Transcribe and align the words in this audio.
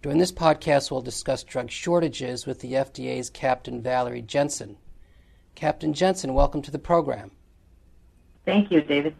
During 0.00 0.18
this 0.18 0.30
podcast, 0.30 0.92
we'll 0.92 1.00
discuss 1.00 1.42
drug 1.42 1.72
shortages 1.72 2.46
with 2.46 2.60
the 2.60 2.74
FDA's 2.74 3.30
Captain 3.30 3.82
Valerie 3.82 4.22
Jensen. 4.22 4.76
Captain 5.56 5.92
Jensen, 5.92 6.34
welcome 6.34 6.62
to 6.62 6.70
the 6.70 6.78
program. 6.78 7.32
Thank 8.44 8.70
you, 8.70 8.80
David. 8.80 9.16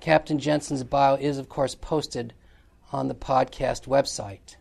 Captain 0.00 0.38
Jensen's 0.38 0.84
bio 0.84 1.14
is, 1.14 1.38
of 1.38 1.48
course, 1.48 1.74
posted 1.74 2.34
on 2.92 3.08
the 3.08 3.14
podcast 3.14 3.86
website. 3.86 4.56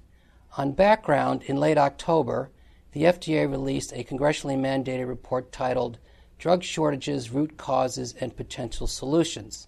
On 0.57 0.71
background, 0.71 1.43
in 1.43 1.57
late 1.57 1.77
October, 1.77 2.49
the 2.93 3.03
FDA 3.03 3.49
released 3.49 3.91
a 3.91 4.05
congressionally 4.05 4.57
mandated 4.57 5.09
report 5.09 5.51
titled 5.51 5.99
Drug 6.39 6.63
Shortages, 6.63 7.31
Root 7.31 7.57
Causes, 7.57 8.15
and 8.21 8.37
Potential 8.37 8.87
Solutions. 8.87 9.67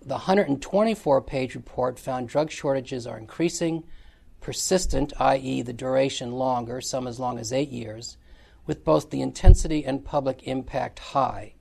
The 0.00 0.14
124 0.14 1.22
page 1.22 1.54
report 1.54 2.00
found 2.00 2.28
drug 2.28 2.50
shortages 2.50 3.06
are 3.06 3.18
increasing 3.18 3.84
persistent, 4.42 5.12
i.e., 5.18 5.62
the 5.62 5.72
duration 5.72 6.32
longer, 6.32 6.80
some 6.80 7.06
as 7.06 7.18
long 7.18 7.38
as 7.38 7.52
eight 7.52 7.70
years, 7.70 8.18
with 8.66 8.84
both 8.84 9.08
the 9.08 9.22
intensity 9.22 9.84
and 9.84 10.04
public 10.04 10.42
impact 10.42 10.98
high. 10.98 11.54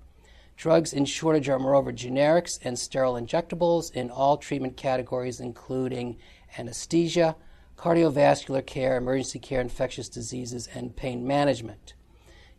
Drugs 0.57 0.91
in 0.91 1.05
shortage 1.05 1.48
are 1.49 1.57
moreover 1.57 1.93
generics 1.93 2.60
and 2.63 2.77
sterile 2.77 3.13
injectables 3.13 3.91
in 3.93 4.10
all 4.10 4.38
treatment 4.38 4.77
categories, 4.77 5.40
including 5.40 6.18
anesthesia, 6.57 7.35
cardiovascular 7.77 8.63
care, 8.65 8.98
emergency 8.98 9.40
care, 9.40 9.62
infectious 9.62 10.10
diseases, 10.10 10.68
and 10.73 10.95
pain 10.95 11.26
management. 11.26 11.93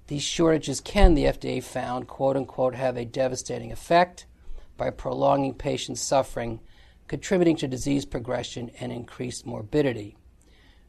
These 0.08 0.24
shortages 0.24 0.80
can, 0.80 1.14
the 1.14 1.26
FDA 1.26 1.62
found, 1.62 2.08
quote 2.08 2.36
unquote, 2.36 2.74
have 2.74 2.96
a 2.96 3.04
devastating 3.04 3.70
effect 3.70 4.26
by 4.76 4.90
prolonging 4.90 5.54
patients' 5.54 6.00
suffering 6.00 6.60
contributing 7.12 7.56
to 7.56 7.68
disease 7.68 8.06
progression 8.06 8.70
and 8.80 8.90
increased 8.90 9.44
morbidity. 9.44 10.16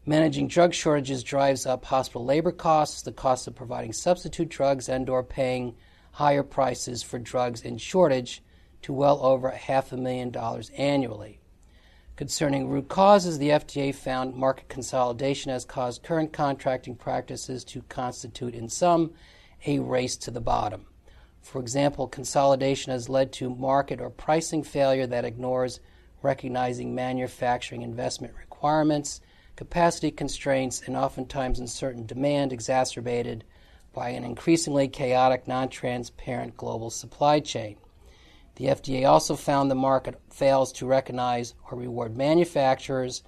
Managing 0.05 0.47
drug 0.47 0.73
shortages 0.73 1.21
drives 1.21 1.65
up 1.65 1.83
hospital 1.83 2.23
labor 2.23 2.53
costs, 2.53 3.01
the 3.01 3.11
cost 3.11 3.45
of 3.45 3.55
providing 3.55 3.91
substitute 3.91 4.47
drugs 4.47 4.87
and 4.87 5.09
or 5.09 5.21
paying 5.21 5.75
higher 6.13 6.41
prices 6.41 7.03
for 7.03 7.19
drugs 7.19 7.63
in 7.63 7.77
shortage 7.77 8.41
to 8.83 8.93
well 8.93 9.19
over 9.21 9.49
half 9.49 9.91
a 9.91 9.97
million 9.97 10.31
dollars 10.31 10.71
annually. 10.77 11.41
Concerning 12.15 12.69
root 12.69 12.87
causes, 12.87 13.37
the 13.37 13.49
FDA 13.49 13.93
found 13.93 14.33
market 14.33 14.69
consolidation 14.69 15.51
has 15.51 15.65
caused 15.65 16.03
current 16.03 16.31
contracting 16.31 16.95
practices 16.95 17.65
to 17.65 17.81
constitute, 17.89 18.55
in 18.55 18.69
sum, 18.69 19.11
a 19.65 19.79
race 19.79 20.15
to 20.15 20.31
the 20.31 20.39
bottom. 20.39 20.85
For 21.41 21.59
example, 21.59 22.07
consolidation 22.07 22.93
has 22.93 23.09
led 23.09 23.33
to 23.33 23.53
market 23.53 23.99
or 23.99 24.09
pricing 24.09 24.63
failure 24.63 25.05
that 25.07 25.25
ignores 25.25 25.81
recognizing 26.23 26.95
manufacturing 26.95 27.81
investment 27.81 28.33
requirements, 28.39 29.21
capacity 29.55 30.09
constraints, 30.09 30.81
and 30.87 30.95
oftentimes 30.95 31.59
uncertain 31.59 32.05
demand 32.05 32.51
exacerbated 32.51 33.43
by 33.93 34.09
an 34.09 34.23
increasingly 34.23 34.87
chaotic, 34.87 35.47
non 35.47 35.69
transparent 35.69 36.57
global 36.57 36.89
supply 36.89 37.39
chain. 37.39 37.75
The 38.55 38.65
FDA 38.65 39.07
also 39.07 39.35
found 39.35 39.69
the 39.69 39.75
market 39.75 40.19
fails 40.29 40.71
to 40.73 40.85
recognize 40.85 41.53
or 41.69 41.77
reward 41.77 42.15
manufacturers 42.15 43.23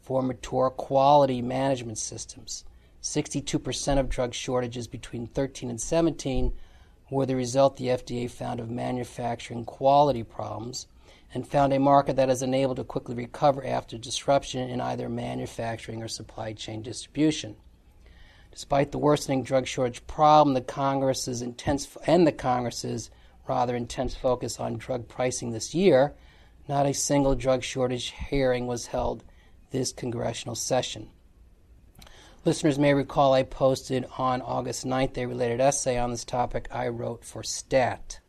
for 0.00 0.22
mature 0.22 0.70
quality 0.70 1.42
management 1.42 1.98
systems. 1.98 2.64
62% 3.02 3.98
of 3.98 4.08
drug 4.08 4.34
shortages 4.34 4.86
between 4.88 5.26
13 5.26 5.70
and 5.70 5.80
17 5.80 6.52
were 7.10 7.26
the 7.26 7.36
result 7.36 7.76
the 7.76 7.88
FDA 7.88 8.30
found 8.30 8.58
of 8.58 8.70
manufacturing 8.70 9.64
quality 9.64 10.22
problems 10.22 10.86
and 11.34 11.46
found 11.46 11.72
a 11.72 11.78
market 11.78 12.16
that 12.16 12.30
is 12.30 12.42
unable 12.42 12.74
to 12.74 12.84
quickly 12.84 13.14
recover 13.14 13.64
after 13.64 13.98
disruption 13.98 14.68
in 14.68 14.80
either 14.80 15.08
manufacturing 15.08 16.02
or 16.02 16.08
supply 16.08 16.52
chain 16.52 16.82
distribution. 16.82 17.56
Despite 18.50 18.92
the 18.92 18.98
worsening 18.98 19.42
drug 19.42 19.66
shortage 19.66 20.06
problem, 20.06 20.54
the 20.54 20.60
Congress's 20.60 21.42
intense 21.42 21.96
and 22.06 22.26
the 22.26 22.32
Congress's 22.32 23.10
rather 23.46 23.76
intense 23.76 24.14
focus 24.14 24.58
on 24.58 24.78
drug 24.78 25.08
pricing 25.08 25.52
this 25.52 25.74
year, 25.74 26.14
not 26.68 26.86
a 26.86 26.94
single 26.94 27.34
drug 27.34 27.62
shortage 27.62 28.12
hearing 28.28 28.66
was 28.66 28.86
held 28.86 29.24
this 29.70 29.92
congressional 29.92 30.54
session. 30.54 31.10
Listeners 32.44 32.78
may 32.78 32.94
recall 32.94 33.34
I 33.34 33.42
posted 33.42 34.06
on 34.16 34.40
August 34.42 34.86
9th 34.86 35.18
a 35.18 35.26
related 35.26 35.60
essay 35.60 35.98
on 35.98 36.10
this 36.10 36.24
topic 36.24 36.68
I 36.70 36.88
wrote 36.88 37.24
for 37.24 37.42
STAT. 37.42 38.20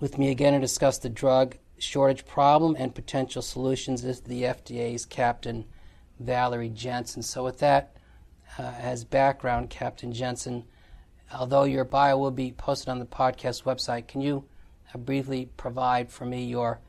With 0.00 0.16
me 0.16 0.30
again 0.30 0.54
to 0.54 0.60
discuss 0.60 0.98
the 0.98 1.08
drug 1.08 1.56
shortage 1.82 2.24
problem 2.24 2.76
and 2.78 2.94
potential 2.94 3.42
solutions 3.42 4.04
is 4.04 4.20
the 4.20 4.44
FDA's 4.44 5.04
Captain 5.04 5.64
Valerie 6.20 6.68
Jensen. 6.68 7.22
So, 7.22 7.44
with 7.44 7.58
that 7.58 7.96
uh, 8.58 8.72
as 8.78 9.04
background, 9.04 9.70
Captain 9.70 10.12
Jensen, 10.12 10.64
although 11.34 11.64
your 11.64 11.84
bio 11.84 12.16
will 12.16 12.30
be 12.30 12.52
posted 12.52 12.88
on 12.88 12.98
the 12.98 13.06
podcast 13.06 13.64
website, 13.64 14.06
can 14.06 14.20
you 14.20 14.44
uh, 14.94 14.98
briefly 14.98 15.48
provide 15.56 16.10
for 16.10 16.24
me 16.24 16.44
your 16.44 16.80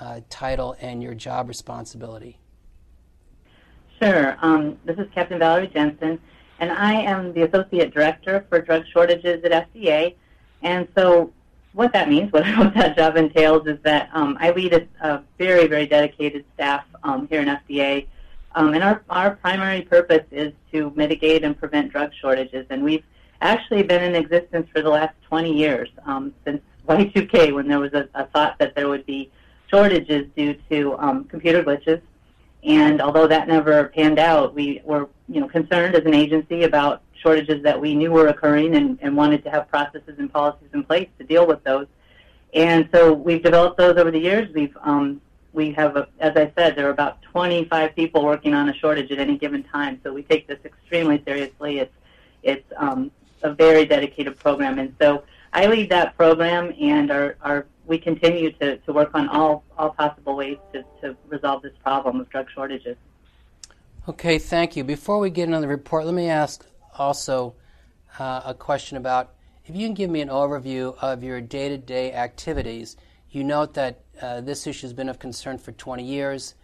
uh, 0.00 0.20
title 0.30 0.76
and 0.80 1.02
your 1.02 1.14
job 1.14 1.48
responsibility? 1.48 2.38
Sure. 4.00 4.36
Um, 4.40 4.78
this 4.84 4.96
is 4.98 5.08
Captain 5.14 5.38
Valerie 5.38 5.66
Jensen, 5.68 6.20
and 6.60 6.70
I 6.70 6.94
am 6.94 7.34
the 7.34 7.42
Associate 7.42 7.92
Director 7.92 8.46
for 8.48 8.60
Drug 8.60 8.84
Shortages 8.92 9.44
at 9.44 9.68
FDA. 9.74 10.14
And 10.62 10.88
so 10.96 11.32
what 11.72 11.92
that 11.92 12.08
means, 12.08 12.32
what, 12.32 12.46
what 12.56 12.74
that 12.74 12.96
job 12.96 13.16
entails, 13.16 13.66
is 13.66 13.78
that 13.82 14.10
um, 14.12 14.36
I 14.40 14.50
lead 14.50 14.74
a, 14.74 14.86
a, 15.06 15.22
very, 15.38 15.66
very 15.66 15.86
dedicated 15.86 16.44
staff 16.54 16.84
um, 17.02 17.28
here 17.28 17.40
in 17.40 17.48
FDA. 17.48 18.06
Um, 18.54 18.74
and 18.74 18.82
our, 18.82 19.04
our 19.10 19.36
primary 19.36 19.82
purpose 19.82 20.24
is 20.30 20.52
to 20.72 20.92
mitigate 20.96 21.44
and 21.44 21.58
prevent 21.58 21.92
drug 21.92 22.10
shortages. 22.20 22.66
And 22.70 22.82
we've 22.82 23.04
actually 23.40 23.82
been 23.82 24.02
in 24.02 24.14
existence 24.14 24.68
for 24.72 24.82
the 24.82 24.88
last 24.88 25.14
20 25.28 25.52
years, 25.52 25.88
um, 26.06 26.34
since 26.44 26.60
Y2K, 26.88 27.54
when 27.54 27.68
there 27.68 27.78
was 27.78 27.92
a, 27.92 28.08
a, 28.14 28.26
thought 28.26 28.58
that 28.58 28.74
there 28.74 28.88
would 28.88 29.06
be 29.06 29.30
shortages 29.68 30.26
due 30.36 30.54
to 30.70 30.98
um, 30.98 31.24
computer 31.24 31.62
glitches. 31.62 32.00
And 32.64 33.00
although 33.00 33.28
that 33.28 33.46
never 33.46 33.84
panned 33.88 34.18
out, 34.18 34.54
we 34.54 34.80
were 34.84 35.08
you 35.28 35.40
know, 35.40 35.48
concerned 35.48 35.94
as 35.94 36.04
an 36.04 36.14
agency 36.14 36.64
about 36.64 37.02
shortages 37.22 37.62
that 37.62 37.80
we 37.80 37.94
knew 37.94 38.10
were 38.10 38.28
occurring 38.28 38.74
and, 38.76 38.98
and 39.02 39.16
wanted 39.16 39.44
to 39.44 39.50
have 39.50 39.68
processes 39.68 40.14
and 40.18 40.32
policies 40.32 40.68
in 40.72 40.82
place 40.84 41.08
to 41.18 41.24
deal 41.24 41.46
with 41.46 41.62
those. 41.64 41.86
And 42.54 42.88
so 42.92 43.12
we've 43.12 43.42
developed 43.42 43.76
those 43.76 43.96
over 43.96 44.10
the 44.10 44.18
years. 44.18 44.52
We've 44.54 44.76
um, 44.82 45.20
we 45.52 45.72
have, 45.72 45.96
a, 45.96 46.06
as 46.20 46.36
I 46.36 46.52
said, 46.56 46.76
there 46.76 46.86
are 46.86 46.90
about 46.90 47.22
25 47.22 47.96
people 47.96 48.24
working 48.24 48.54
on 48.54 48.68
a 48.68 48.74
shortage 48.74 49.10
at 49.10 49.18
any 49.18 49.36
given 49.36 49.64
time. 49.64 50.00
So 50.04 50.12
we 50.12 50.22
take 50.22 50.46
this 50.46 50.58
extremely 50.64 51.22
seriously. 51.26 51.78
It's 51.78 51.94
it's 52.42 52.72
um, 52.76 53.10
a 53.42 53.52
very 53.52 53.84
dedicated 53.84 54.38
program, 54.38 54.78
and 54.78 54.94
so 55.00 55.24
I 55.52 55.66
lead 55.66 55.90
that 55.90 56.16
program, 56.16 56.72
and 56.80 57.10
our, 57.10 57.36
our 57.42 57.66
we 57.86 57.98
continue 57.98 58.52
to, 58.52 58.76
to 58.78 58.92
work 58.92 59.10
on 59.14 59.28
all 59.28 59.64
all 59.76 59.90
possible 59.90 60.36
ways 60.36 60.58
to, 60.72 60.84
to 61.02 61.16
resolve 61.28 61.62
this 61.62 61.72
problem 61.82 62.20
of 62.20 62.28
drug 62.30 62.46
shortages. 62.54 62.96
Okay, 64.08 64.38
thank 64.38 64.76
you. 64.76 64.84
Before 64.84 65.18
we 65.18 65.28
get 65.28 65.44
into 65.44 65.60
the 65.60 65.68
report, 65.68 66.06
let 66.06 66.14
me 66.14 66.28
ask 66.28 66.64
also 66.98 67.54
uh, 68.18 68.42
a 68.44 68.54
question 68.54 68.96
about 68.96 69.34
if 69.64 69.76
you 69.76 69.86
can 69.86 69.94
give 69.94 70.10
me 70.10 70.20
an 70.20 70.28
overview 70.28 70.96
of 70.96 71.22
your 71.22 71.40
day 71.40 71.68
to 71.68 71.78
day 71.78 72.12
activities. 72.12 72.96
You 73.30 73.44
note 73.44 73.74
that 73.74 74.00
uh, 74.20 74.40
this 74.40 74.66
issue 74.66 74.86
has 74.86 74.94
been 74.94 75.10
of 75.10 75.18
concern 75.18 75.58
for 75.58 75.72
20 75.72 76.02
years. 76.02 76.54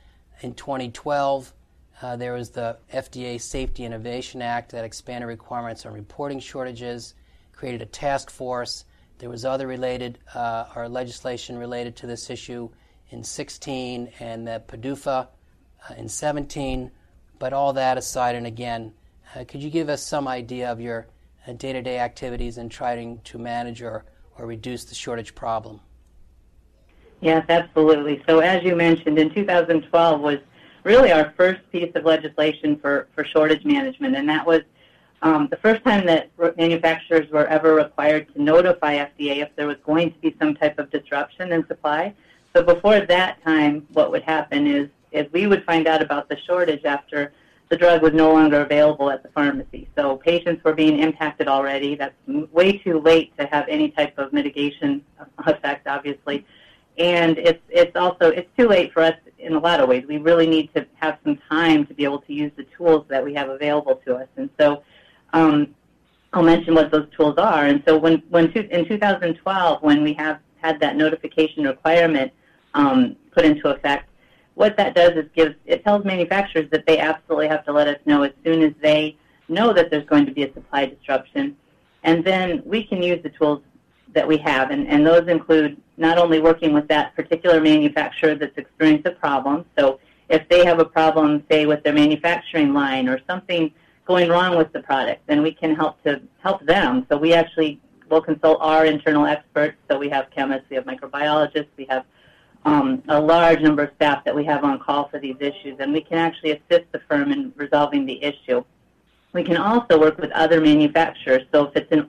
In 0.41 0.55
2012, 0.55 1.53
uh, 2.01 2.17
there 2.17 2.33
was 2.33 2.51
the 2.51 2.79
FDA 2.93 3.41
Safety 3.41 3.85
Innovation 3.85 4.41
Act 4.41 4.73
that 4.73 4.85
expanded 4.85 5.29
requirements 5.29 5.85
on 5.85 5.93
reporting 5.93 6.41
shortages, 6.41 7.15
created 7.53 7.83
a 7.83 7.87
task 7.87 8.31
force. 8.31 8.87
There 9.19 9.29
was 9.29 9.45
other 9.45 9.67
related 9.67 10.19
uh, 10.35 10.67
or 10.75 10.89
legislation 10.89 11.59
related 11.59 11.97
to 11.97 12.07
this 12.07 12.31
issue 12.31 12.71
in 13.11 13.23
16 13.23 14.11
and 14.19 14.47
the 14.47 14.63
PDUFA 14.67 15.29
uh, 15.91 15.95
in 15.97 16.09
17. 16.09 16.91
But 17.39 17.53
all 17.53 17.75
that 17.75 17.99
aside, 17.99 18.35
and 18.35 18.47
again, 18.47 18.95
uh, 19.35 19.45
could 19.45 19.63
you 19.63 19.71
give 19.71 19.89
us 19.89 20.03
some 20.03 20.29
idea 20.29 20.71
of 20.71 20.81
your 20.81 21.07
day 21.57 21.73
to 21.73 21.83
day 21.83 21.99
activities 21.99 22.59
in 22.59 22.69
trying 22.69 23.21
to 23.25 23.39
manage 23.39 23.83
or, 23.83 24.05
or 24.39 24.47
reduce 24.47 24.85
the 24.85 24.95
shortage 24.95 25.35
problem? 25.35 25.81
Yes, 27.21 27.45
absolutely. 27.49 28.23
So, 28.29 28.41
as 28.41 28.63
you 28.63 28.77
mentioned, 28.77 29.19
in 29.19 29.33
2012 29.33 30.21
was 30.21 30.39
really 30.85 31.13
our 31.13 31.33
first 31.37 31.61
piece 31.73 31.91
of 31.95 32.05
legislation 32.05 32.79
for, 32.79 33.09
for 33.15 33.25
shortage 33.25 33.65
management, 33.65 34.15
and 34.17 34.29
that 34.29 34.47
was 34.47 34.61
um, 35.23 35.49
the 35.51 35.57
first 35.57 35.83
time 35.85 36.05
that 36.07 36.31
manufacturers 36.59 37.31
were 37.31 37.47
ever 37.47 37.75
required 37.75 38.33
to 38.35 38.43
notify 38.43 38.97
FDA 38.97 39.39
if 39.39 39.57
there 39.57 39.67
was 39.67 39.79
going 39.87 40.13
to 40.13 40.19
be 40.19 40.37
some 40.39 40.55
type 40.55 40.79
of 40.79 40.91
disruption 40.91 41.53
in 41.53 41.67
supply. 41.67 42.13
So 42.55 42.63
before 42.63 43.01
that 43.01 43.43
time, 43.43 43.87
what 43.95 44.11
would 44.11 44.23
happen 44.23 44.67
is, 44.67 44.91
is 45.13 45.27
we 45.33 45.47
would 45.47 45.65
find 45.65 45.87
out 45.87 46.03
about 46.03 46.29
the 46.29 46.37
shortage 46.47 46.85
after 46.85 47.33
the 47.75 47.79
drug 47.79 48.03
was 48.03 48.13
no 48.13 48.33
longer 48.33 48.61
available 48.61 49.11
at 49.11 49.25
the 49.25 49.29
pharmacy. 49.31 49.89
So 49.97 50.17
patients 50.19 50.63
were 50.63 50.75
being 50.75 51.01
impacted 51.01 51.49
already. 51.49 51.97
That's 51.97 52.15
way 52.53 52.79
too 52.79 53.01
late 53.01 53.37
to 53.37 53.47
have 53.47 53.67
any 53.69 53.91
type 53.91 54.17
of 54.17 54.33
mitigation 54.33 55.05
effect, 55.39 55.89
obviously. 55.89 56.47
And 56.99 57.37
it's, 57.37 57.61
it's 57.69 57.97
also, 57.97 58.31
it's 58.31 58.49
too 58.57 58.69
late 58.69 58.93
for 58.93 59.03
us 59.03 59.17
in 59.41 59.55
a 59.55 59.59
lot 59.59 59.81
of 59.81 59.89
ways. 59.89 60.05
We 60.07 60.19
really 60.19 60.47
need 60.47 60.73
to 60.75 60.87
have 61.01 61.19
some 61.25 61.37
time 61.51 61.85
to 61.87 61.95
be 61.95 62.05
able 62.05 62.21
to 62.21 62.33
use 62.33 62.53
the 62.57 62.65
tools 62.79 63.07
that 63.09 63.25
we 63.25 63.35
have 63.35 63.49
available 63.49 63.97
to 64.07 64.15
us. 64.15 64.29
And 64.37 64.49
so 64.57 64.85
um, 65.33 65.75
I'll 66.33 66.45
mention 66.45 66.77
what 66.77 66.93
those 66.93 67.09
tools 67.17 67.39
are. 67.39 67.67
And 67.67 67.83
so 67.89 67.99
when, 67.99 68.23
when 68.29 68.53
in 68.53 68.87
2012, 68.87 69.83
when 69.83 70.05
we 70.05 70.13
have 70.13 70.39
had 70.63 70.79
that 70.79 70.95
notification 70.95 71.65
requirement 71.65 72.33
um, 72.75 73.17
put 73.33 73.45
into 73.45 73.69
effect, 73.71 74.09
what 74.55 74.77
that 74.77 74.95
does 74.95 75.13
is 75.13 75.27
gives 75.35 75.55
it 75.67 75.85
tells 75.85 76.05
manufacturers 76.05 76.71
that 76.71 76.87
they 76.87 76.99
absolutely 76.99 77.49
have 77.49 77.65
to 77.65 77.73
let 77.73 77.89
us 77.89 77.99
know 78.07 78.23
as 78.23 78.33
soon 78.45 78.63
as 78.63 78.73
they 78.83 79.17
know 79.49 79.73
that 79.73 79.91
there's 79.91 80.07
going 80.07 80.27
to 80.27 80.33
be 80.33 80.43
a 80.45 80.53
supply 80.53 80.87
disruption, 80.87 81.57
and 82.03 82.25
then 82.25 82.63
we 82.65 82.85
can 82.85 83.03
use 83.03 83.23
the 83.23 83.31
tools 83.31 83.63
that 84.13 84.27
we 84.27 84.37
have, 84.39 84.71
and, 84.71 84.87
and 84.89 85.07
those 85.07 85.27
include 85.29 85.77
not 85.97 86.19
only 86.19 86.41
working 86.41 86.73
with 86.73 86.89
that 86.89 87.15
particular 87.15 87.61
manufacturer 87.61 88.35
that's 88.35 88.57
experienced 88.57 89.07
a 89.07 89.11
problem. 89.13 89.65
So 89.77 90.01
if 90.29 90.49
they 90.49 90.65
have 90.65 90.79
a 90.79 90.85
problem, 90.85 91.45
say 91.51 91.67
with 91.67 91.83
their 91.83 91.93
manufacturing 91.93 92.73
line 92.73 93.09
or 93.09 93.21
something 93.27 93.73
going 94.07 94.29
wrong 94.29 94.57
with 94.57 94.73
the 94.73 94.81
product, 94.81 95.27
then 95.27 95.43
we 95.43 95.53
can 95.53 95.75
help 95.75 96.03
to 96.05 96.21
help 96.43 96.65
them. 96.65 97.07
So 97.09 97.17
we 97.17 97.33
actually 97.33 97.81
will 98.09 98.21
consult 98.21 98.59
our 98.61 98.87
internal 98.87 99.27
experts. 99.27 99.77
So 99.91 99.99
we 99.99 100.09
have 100.11 100.31
chemists, 100.31 100.69
we 100.71 100.77
have 100.77 100.85
microbiologists, 100.85 101.69
we 101.77 101.87
have 101.87 102.05
um, 102.65 103.03
a 103.09 103.21
large 103.21 103.61
number 103.61 103.85
of 103.85 103.91
staff 103.97 104.25
that 104.25 104.35
we 104.35 104.45
have 104.45 104.65
on 104.65 104.79
call 104.79 105.09
for 105.09 105.19
these 105.19 105.37
issues, 105.41 105.77
and 105.81 105.93
we 105.93 106.01
can 106.01 106.19
actually 106.19 106.53
assist 106.53 106.91
the 106.93 107.01
firm 107.09 107.31
in 107.31 107.53
resolving 107.57 108.07
the 108.07 108.23
issue. 108.23 108.65
We 109.33 109.45
can 109.45 109.57
also 109.57 109.99
work 109.99 110.19
with 110.19 110.31
other 110.33 110.61
manufacturers. 110.61 111.43
So 111.53 111.67
if 111.67 111.77
it's 111.77 111.93
in 111.93 112.09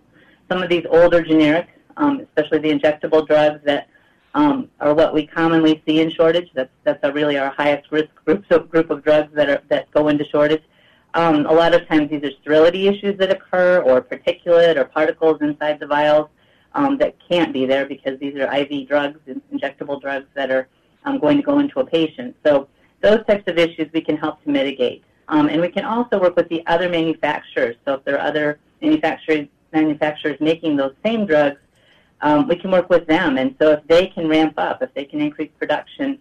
some 0.49 0.61
of 0.61 0.69
these 0.69 0.85
older 0.89 1.23
generics, 1.23 1.67
um, 1.97 2.19
especially 2.19 2.59
the 2.59 2.71
injectable 2.71 3.25
drugs 3.25 3.61
that 3.65 3.89
um, 4.35 4.69
are 4.81 4.93
what 4.93 5.13
we 5.13 5.25
commonly 5.25 5.81
see 5.87 6.01
in 6.01 6.11
shortage. 6.11 6.49
That's 6.53 6.69
that's 6.83 7.01
really 7.13 7.37
our 7.37 7.49
highest 7.49 7.91
risk 7.91 8.09
group 8.25 8.45
of 8.51 8.69
group 8.69 8.89
of 8.89 9.03
drugs 9.03 9.33
that 9.33 9.49
are 9.49 9.61
that 9.69 9.89
go 9.91 10.09
into 10.09 10.25
shortage. 10.25 10.61
Um, 11.13 11.45
a 11.45 11.53
lot 11.53 11.73
of 11.73 11.87
times 11.87 12.09
these 12.09 12.23
are 12.23 12.31
sterility 12.41 12.89
issues 12.89 13.17
that 13.19 13.31
occur, 13.31 13.81
or 13.81 14.01
particulate 14.01 14.75
or 14.75 14.83
particles 14.83 15.41
inside 15.41 15.79
the 15.79 15.87
vials 15.87 16.27
um, 16.75 16.97
that 16.97 17.15
can't 17.27 17.53
be 17.53 17.65
there 17.65 17.85
because 17.85 18.19
these 18.19 18.35
are 18.35 18.53
IV 18.53 18.87
drugs, 18.87 19.19
injectable 19.53 19.99
drugs 19.99 20.27
that 20.35 20.51
are 20.51 20.67
um, 21.05 21.17
going 21.19 21.37
to 21.37 21.43
go 21.43 21.59
into 21.59 21.79
a 21.79 21.85
patient. 21.85 22.35
So 22.45 22.67
those 23.01 23.25
types 23.25 23.43
of 23.47 23.57
issues 23.57 23.89
we 23.93 24.01
can 24.01 24.17
help 24.17 24.43
to 24.43 24.49
mitigate. 24.49 25.03
Um, 25.29 25.47
and 25.49 25.59
we 25.59 25.69
can 25.69 25.85
also 25.85 26.19
work 26.19 26.35
with 26.35 26.49
the 26.49 26.61
other 26.67 26.89
manufacturers. 26.89 27.75
So 27.85 27.95
if 27.95 28.03
there 28.03 28.15
are 28.15 28.27
other 28.27 28.59
manufacturers, 28.81 29.47
manufacturers 29.73 30.37
making 30.39 30.75
those 30.75 30.93
same 31.03 31.25
drugs, 31.25 31.59
um, 32.21 32.47
we 32.47 32.55
can 32.55 32.71
work 32.71 32.89
with 32.89 33.07
them. 33.07 33.37
And 33.37 33.55
so 33.59 33.71
if 33.71 33.87
they 33.87 34.07
can 34.07 34.27
ramp 34.27 34.53
up, 34.57 34.81
if 34.81 34.93
they 34.93 35.05
can 35.05 35.21
increase 35.21 35.51
production, 35.57 36.19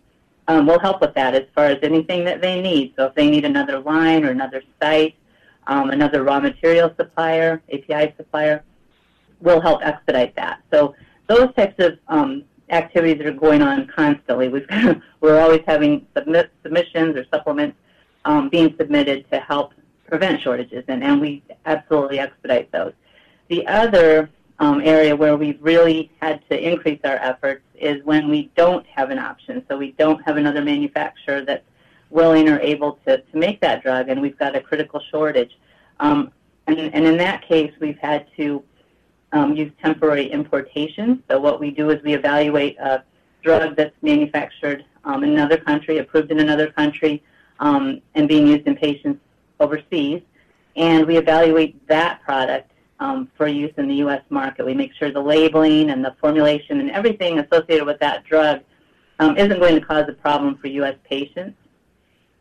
um, 0.48 0.66
we'll 0.66 0.78
help 0.78 1.00
with 1.00 1.14
that 1.14 1.34
as 1.34 1.44
far 1.54 1.66
as 1.66 1.78
anything 1.82 2.24
that 2.24 2.40
they 2.40 2.60
need. 2.60 2.94
So 2.96 3.06
if 3.06 3.14
they 3.14 3.28
need 3.30 3.44
another 3.44 3.80
line 3.80 4.24
or 4.24 4.30
another 4.30 4.62
site, 4.80 5.14
um, 5.66 5.90
another 5.90 6.22
raw 6.22 6.40
material 6.40 6.92
supplier, 6.96 7.62
API 7.72 8.14
supplier, 8.16 8.62
will 9.40 9.60
help 9.60 9.82
expedite 9.84 10.34
that. 10.36 10.60
So 10.72 10.94
those 11.26 11.54
types 11.54 11.74
of 11.78 11.98
um, 12.08 12.44
activities 12.70 13.24
are 13.24 13.32
going 13.32 13.62
on 13.62 13.86
constantly. 13.86 14.48
We've 14.48 14.66
we're 15.20 15.40
always 15.40 15.62
having 15.66 16.06
submit, 16.16 16.50
submissions 16.62 17.16
or 17.16 17.24
supplements 17.32 17.76
um, 18.24 18.48
being 18.48 18.74
submitted 18.78 19.30
to 19.30 19.40
help 19.40 19.74
prevent 20.06 20.40
shortages, 20.40 20.84
and, 20.88 21.02
and 21.02 21.20
we 21.20 21.42
absolutely 21.66 22.18
expedite 22.18 22.70
those. 22.72 22.92
The 23.48 23.66
other 23.66 24.30
um, 24.58 24.80
area 24.80 25.14
where 25.14 25.36
we've 25.36 25.58
really 25.60 26.10
had 26.20 26.40
to 26.48 26.58
increase 26.58 27.00
our 27.04 27.16
efforts 27.16 27.62
is 27.74 28.04
when 28.04 28.28
we 28.28 28.50
don't 28.56 28.86
have 28.86 29.10
an 29.10 29.18
option. 29.18 29.64
So 29.68 29.76
we 29.76 29.92
don't 29.92 30.22
have 30.24 30.36
another 30.36 30.62
manufacturer 30.62 31.44
that's 31.44 31.64
willing 32.10 32.48
or 32.48 32.60
able 32.60 32.98
to, 33.06 33.18
to 33.18 33.36
make 33.36 33.60
that 33.60 33.82
drug, 33.82 34.08
and 34.08 34.20
we've 34.20 34.38
got 34.38 34.54
a 34.54 34.60
critical 34.60 35.00
shortage. 35.10 35.58
Um, 36.00 36.32
and, 36.66 36.78
and 36.78 37.04
in 37.04 37.16
that 37.18 37.46
case, 37.46 37.72
we've 37.80 37.98
had 37.98 38.26
to 38.36 38.62
um, 39.34 39.54
use 39.54 39.70
temporary 39.82 40.30
importation. 40.30 41.22
So 41.28 41.38
what 41.40 41.60
we 41.60 41.70
do 41.70 41.90
is 41.90 42.02
we 42.02 42.14
evaluate 42.14 42.78
a 42.78 43.04
drug 43.42 43.76
that's 43.76 43.94
manufactured 44.00 44.84
um, 45.04 45.24
in 45.24 45.30
another 45.30 45.58
country, 45.58 45.98
approved 45.98 46.30
in 46.30 46.38
another 46.40 46.70
country, 46.70 47.22
um, 47.58 48.00
and 48.14 48.28
being 48.28 48.46
used 48.46 48.66
in 48.66 48.76
patients 48.76 49.20
overseas, 49.60 50.22
and 50.76 51.06
we 51.06 51.16
evaluate 51.16 51.86
that 51.88 52.22
product 52.22 52.70
um, 53.00 53.28
for 53.36 53.46
use 53.48 53.72
in 53.76 53.88
the 53.88 53.96
U.S. 53.96 54.22
market. 54.30 54.64
We 54.64 54.74
make 54.74 54.94
sure 54.94 55.10
the 55.10 55.20
labeling 55.20 55.90
and 55.90 56.04
the 56.04 56.14
formulation 56.20 56.80
and 56.80 56.90
everything 56.90 57.40
associated 57.40 57.84
with 57.84 57.98
that 58.00 58.24
drug 58.24 58.60
um, 59.18 59.36
isn't 59.36 59.58
going 59.58 59.74
to 59.74 59.80
cause 59.80 60.04
a 60.08 60.12
problem 60.12 60.56
for 60.58 60.68
U.S. 60.68 60.96
patients. 61.04 61.56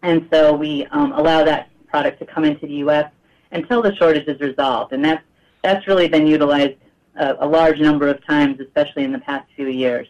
And 0.03 0.27
so 0.31 0.53
we 0.53 0.85
um, 0.87 1.11
allow 1.13 1.43
that 1.43 1.69
product 1.87 2.19
to 2.19 2.25
come 2.25 2.45
into 2.45 2.67
the 2.67 2.75
U.S. 2.75 3.11
until 3.51 3.81
the 3.81 3.95
shortage 3.95 4.27
is 4.27 4.39
resolved. 4.39 4.93
And 4.93 5.03
that's, 5.03 5.23
that's 5.63 5.87
really 5.87 6.07
been 6.07 6.27
utilized 6.27 6.75
a, 7.15 7.35
a 7.39 7.47
large 7.47 7.79
number 7.79 8.07
of 8.07 8.25
times, 8.25 8.59
especially 8.59 9.03
in 9.03 9.11
the 9.11 9.19
past 9.19 9.47
few 9.55 9.67
years. 9.67 10.07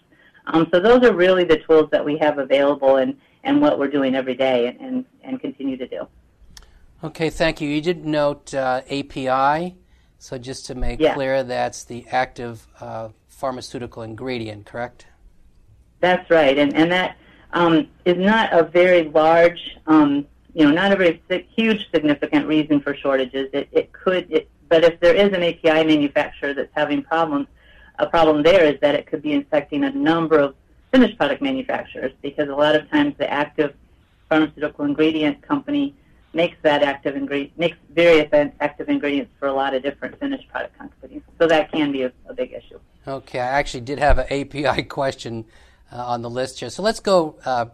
Um, 0.48 0.68
so 0.74 0.80
those 0.80 1.04
are 1.04 1.14
really 1.14 1.44
the 1.44 1.58
tools 1.58 1.90
that 1.92 2.04
we 2.04 2.18
have 2.18 2.38
available 2.38 2.98
and, 2.98 3.18
and 3.44 3.62
what 3.62 3.80
we're 3.80 3.90
doing 3.90 4.16
every 4.16 4.36
day 4.36 4.68
and, 4.68 4.80
and, 4.82 5.06
and 5.24 5.40
continue 5.40 5.78
to 5.78 5.88
do. 5.88 6.08
Okay, 7.04 7.30
thank 7.30 7.60
you. 7.60 7.70
You 7.70 7.82
did 7.82 8.06
note 8.06 8.54
uh, 8.54 8.82
API, 8.90 9.76
so 10.20 10.38
just 10.38 10.66
to 10.68 10.76
make 10.76 11.00
yeah. 11.00 11.14
clear, 11.14 11.44
that's 11.44 11.84
the 11.84 12.06
active 12.12 12.68
uh, 12.80 13.10
pharmaceutical 13.28 14.04
ingredient, 14.04 14.66
correct? 14.66 15.08
That's 16.00 16.30
right, 16.30 16.58
and, 16.58 16.74
and 16.76 16.92
that 16.92 17.18
um, 17.52 17.88
is 18.06 18.18
not 18.18 18.54
a 18.54 18.64
very 18.64 19.10
large, 19.10 19.78
um, 19.88 20.26
you 20.54 20.66
know, 20.66 20.72
not 20.72 20.92
a 20.92 20.96
very 20.96 21.22
huge 21.56 21.90
significant 21.94 22.48
reason 22.48 22.80
for 22.80 22.96
shortages. 22.96 23.50
It, 23.54 23.68
it 23.72 23.92
could, 23.92 24.32
it 24.32 24.50
but 24.70 24.84
if 24.84 25.00
there 25.00 25.16
is 25.16 25.34
an 25.34 25.44
API 25.44 25.86
manufacturer 25.86 26.54
that's 26.54 26.72
having 26.76 27.04
problems, 27.04 27.48
a 28.00 28.08
problem 28.08 28.44
there 28.44 28.64
is 28.66 28.80
that 28.82 28.96
it 28.96 29.06
could 29.06 29.22
be 29.22 29.34
infecting 29.34 29.84
a 29.84 29.92
number 29.92 30.40
of 30.40 30.56
finished 30.92 31.18
product 31.18 31.42
manufacturers 31.42 32.12
because 32.22 32.50
a 32.50 32.56
lot 32.56 32.76
of 32.76 32.90
times 32.90 33.16
the 33.18 33.32
active 33.32 33.74
pharmaceutical 34.30 34.86
ingredient 34.86 35.42
company 35.42 35.96
makes 36.34 36.58
that 36.64 36.82
active 36.82 37.16
ingredient 37.16 37.58
makes 37.58 37.78
various 37.92 38.28
active 38.60 38.90
ingredients 38.90 39.32
for 39.40 39.48
a 39.48 39.54
lot 39.54 39.74
of 39.74 39.84
different 39.84 40.20
finished 40.20 40.48
product 40.50 40.78
companies. 40.78 41.22
So 41.40 41.48
that 41.48 41.72
can 41.72 41.92
be 41.92 42.04
a, 42.04 42.12
a 42.28 42.34
big 42.34 42.54
issue. 42.54 42.80
Okay, 43.08 43.40
I 43.40 43.60
actually 43.60 43.82
did 43.82 44.00
have 44.00 44.18
an 44.18 44.26
API 44.32 44.84
question 45.00 45.46
uh, 45.92 46.04
on 46.06 46.22
the 46.22 46.30
list 46.30 46.60
here. 46.60 46.70
So 46.70 46.82
let's 46.82 47.00
go 47.00 47.36
uh, 47.46 47.66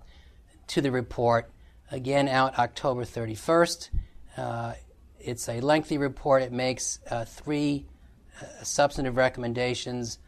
to 0.68 0.82
the 0.82 0.92
report. 0.92 1.52
Again, 1.92 2.28
out 2.28 2.60
October 2.60 3.04
31st. 3.04 3.90
Uh, 4.38 4.74
it's 5.20 5.50
a 5.50 5.60
lengthy 5.62 5.98
report. 5.98 6.42
It 6.42 6.52
makes 6.52 7.00
uh, 7.10 7.26
three 7.26 7.86
uh, 8.42 8.64
substantive 8.64 9.18
recommendations. 9.18 10.20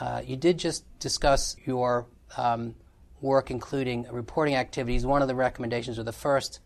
Uh, 0.00 0.22
you 0.24 0.36
did 0.36 0.58
just 0.58 0.84
discuss 0.98 1.56
your 1.64 2.06
um, 2.36 2.74
work, 3.20 3.50
including 3.50 4.06
reporting 4.10 4.54
activities. 4.54 5.04
One 5.04 5.22
of 5.22 5.28
the 5.28 5.34
recommendations, 5.34 5.98
or 5.98 6.02
the 6.02 6.12
first, 6.12 6.60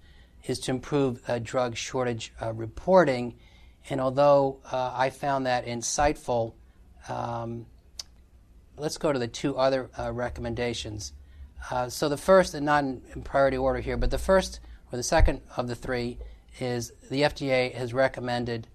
is 0.44 0.58
to 0.60 0.70
improve 0.70 1.22
uh, 1.28 1.38
drug 1.38 1.76
shortage 1.76 2.32
uh, 2.40 2.52
reporting. 2.52 3.36
And 3.88 4.00
although 4.00 4.60
uh, 4.70 4.92
I 4.94 5.10
found 5.10 5.46
that 5.46 5.66
insightful, 5.66 6.54
um, 7.08 7.66
let's 8.76 8.98
go 8.98 9.12
to 9.12 9.18
the 9.18 9.28
two 9.28 9.56
other 9.56 9.90
recommendations. 10.12 11.12
so 11.88 12.08
the 12.08 12.16
first, 12.16 12.54
and 12.54 12.66
not 12.66 12.84
in 12.84 13.22
priority 13.22 13.56
order 13.56 13.80
here, 13.80 13.96
but 13.96 14.10
the 14.10 14.18
first 14.18 14.60
or 14.92 14.96
the 14.96 15.02
second 15.02 15.40
of 15.56 15.68
the 15.68 15.74
three 15.74 16.18
is 16.58 16.92
the 17.10 17.22
FDA 17.22 17.72
has 17.74 17.94
recommended 17.94 18.66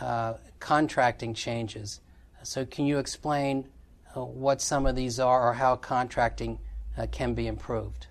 uh, 0.00 0.34
contracting 0.60 1.34
changes. 1.34 2.00
So, 2.42 2.64
can 2.64 2.86
you 2.86 2.98
explain 2.98 3.68
uh, 4.16 4.24
what 4.24 4.60
some 4.60 4.86
of 4.86 4.96
these 4.96 5.20
are 5.20 5.48
or 5.48 5.54
how 5.54 5.76
contracting 5.76 6.58
uh, 6.96 7.06
can 7.10 7.34
be 7.34 7.46
improved? 7.46 8.06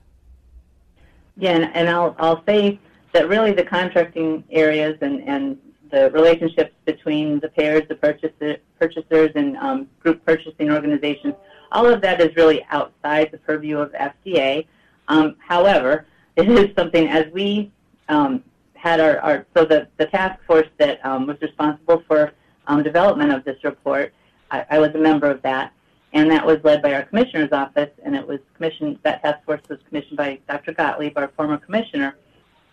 Yeah, 1.38 1.69
and, 1.74 1.89
I'll, 1.89 2.15
I'll 2.19 2.43
say 2.45 2.79
that 3.13 3.29
really 3.29 3.51
the 3.51 3.63
contracting 3.63 4.43
areas 4.50 4.97
and, 5.01 5.21
and 5.27 5.57
the 5.91 6.12
relationships 6.12 6.74
between 6.86 7.39
the 7.39 7.50
payers, 7.50 7.83
the 7.88 7.95
purchaser, 7.95 8.57
purchasers, 8.79 9.31
and 9.36 9.55
um, 9.57 9.88
group 10.00 10.25
purchasing 10.25 10.71
organizations, 10.71 11.36
all 11.71 11.86
of 11.86 12.01
that 12.01 12.21
is 12.21 12.36
really 12.36 12.65
outside 12.69 13.29
the 13.31 13.38
purview 13.38 13.77
of 13.77 13.91
FDA. 13.93 14.65
Um, 15.07 15.36
however, 15.39 16.05
it 16.36 16.50
is 16.50 16.75
something 16.75 17.07
as 17.07 17.31
we 17.31 17.71
um, 18.09 18.43
had 18.77 19.00
our, 19.00 19.19
our 19.19 19.46
so 19.55 19.65
the, 19.65 19.88
the 19.98 20.05
task 20.05 20.39
force 20.46 20.67
that 20.77 21.05
um, 21.05 21.27
was 21.27 21.38
responsible 21.41 22.03
for 22.07 22.34
um, 22.67 22.84
development 22.84 23.31
of 23.31 23.43
this 23.43 23.63
report, 23.63 24.13
I, 24.51 24.65
I, 24.69 24.79
was 24.79 24.93
a 24.93 24.98
member 24.98 25.29
of 25.29 25.41
that, 25.41 25.74
and 26.13 26.29
that 26.31 26.46
was 26.46 26.60
led 26.63 26.81
by 26.81 26.93
our 26.93 27.03
commissioner's 27.03 27.51
office, 27.51 27.89
and 28.03 28.15
it 28.15 28.25
was 28.25 28.39
commissioned, 28.55 29.00
that 29.03 29.24
task 29.24 29.43
force 29.46 29.62
was 29.69 29.79
commissioned 29.88 30.17
by 30.17 30.39
Dr. 30.48 30.74
Gottlieb, 30.74 31.17
our 31.17 31.29
former 31.29 31.57
commissioner, 31.57 32.15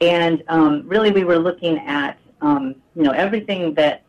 and 0.00 0.42
um, 0.48 0.82
really 0.86 1.10
we 1.10 1.24
were 1.24 1.38
looking 1.38 1.78
at, 1.78 2.18
um, 2.40 2.76
you 2.94 3.02
know, 3.02 3.12
everything 3.12 3.74
that, 3.74 4.02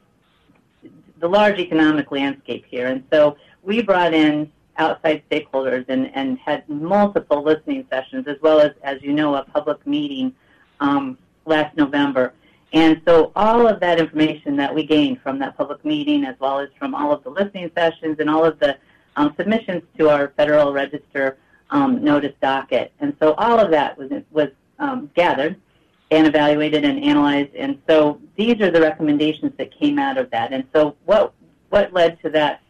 the 1.20 1.28
large 1.28 1.60
economic 1.60 2.12
landscape 2.12 2.66
here, 2.70 2.88
and 2.88 3.04
so 3.12 3.38
we 3.64 3.82
brought 3.82 4.14
in 4.14 4.52
outside 4.78 5.24
stakeholders 5.30 5.86
and, 5.88 6.14
and 6.16 6.38
had 6.40 6.68
multiple 6.68 7.42
listening 7.42 7.86
sessions, 7.90 8.28
as 8.28 8.36
well 8.42 8.60
as, 8.60 8.72
as 8.84 9.02
you 9.02 9.14
know, 9.14 9.36
a 9.36 9.44
public 9.46 9.86
meeting 9.88 10.34
um, 10.80 11.18
last 11.46 11.76
November. 11.78 12.34
And 12.74 13.02
so 13.08 13.32
all 13.36 13.68
of 13.68 13.80
that 13.80 14.00
information 14.00 14.56
that 14.58 14.74
we 14.74 14.86
gained 14.86 15.22
from 15.22 15.40
that 15.40 15.56
public 15.56 15.84
meeting, 15.86 16.26
as 16.26 16.36
well 16.40 16.60
as 16.60 16.70
from 16.78 16.94
all 16.94 17.12
of 17.12 17.24
the 17.24 17.30
listening 17.30 17.72
sessions 17.76 18.18
and 18.20 18.30
all 18.30 18.44
of 18.44 18.60
the 18.60 18.78
um, 19.16 19.34
submissions 19.38 19.84
to 19.98 20.10
our 20.10 20.34
Federal 20.36 20.74
Register 20.74 21.38
um, 21.70 22.04
notice 22.04 22.34
docket. 22.42 22.92
And 23.00 23.16
so 23.20 23.34
all 23.36 23.60
of 23.60 23.72
that 23.72 23.98
was, 23.98 24.12
was 24.32 24.50
um, 24.80 25.10
gathered 25.16 25.56
and 26.12 26.28
evaluated 26.28 26.84
and 26.84 27.04
analyzed. 27.04 27.56
And 27.56 27.82
so 27.88 28.20
these 28.36 28.60
are 28.62 28.72
the 28.72 28.82
recommendations 28.82 29.54
that 29.58 29.74
came 29.78 29.98
out 29.98 30.18
of 30.18 30.30
that. 30.32 30.52
And 30.52 30.66
so 30.74 30.96
what, 31.06 31.34
what 31.70 31.94
led 31.94 32.22
to 32.24 32.30
that 32.32 32.62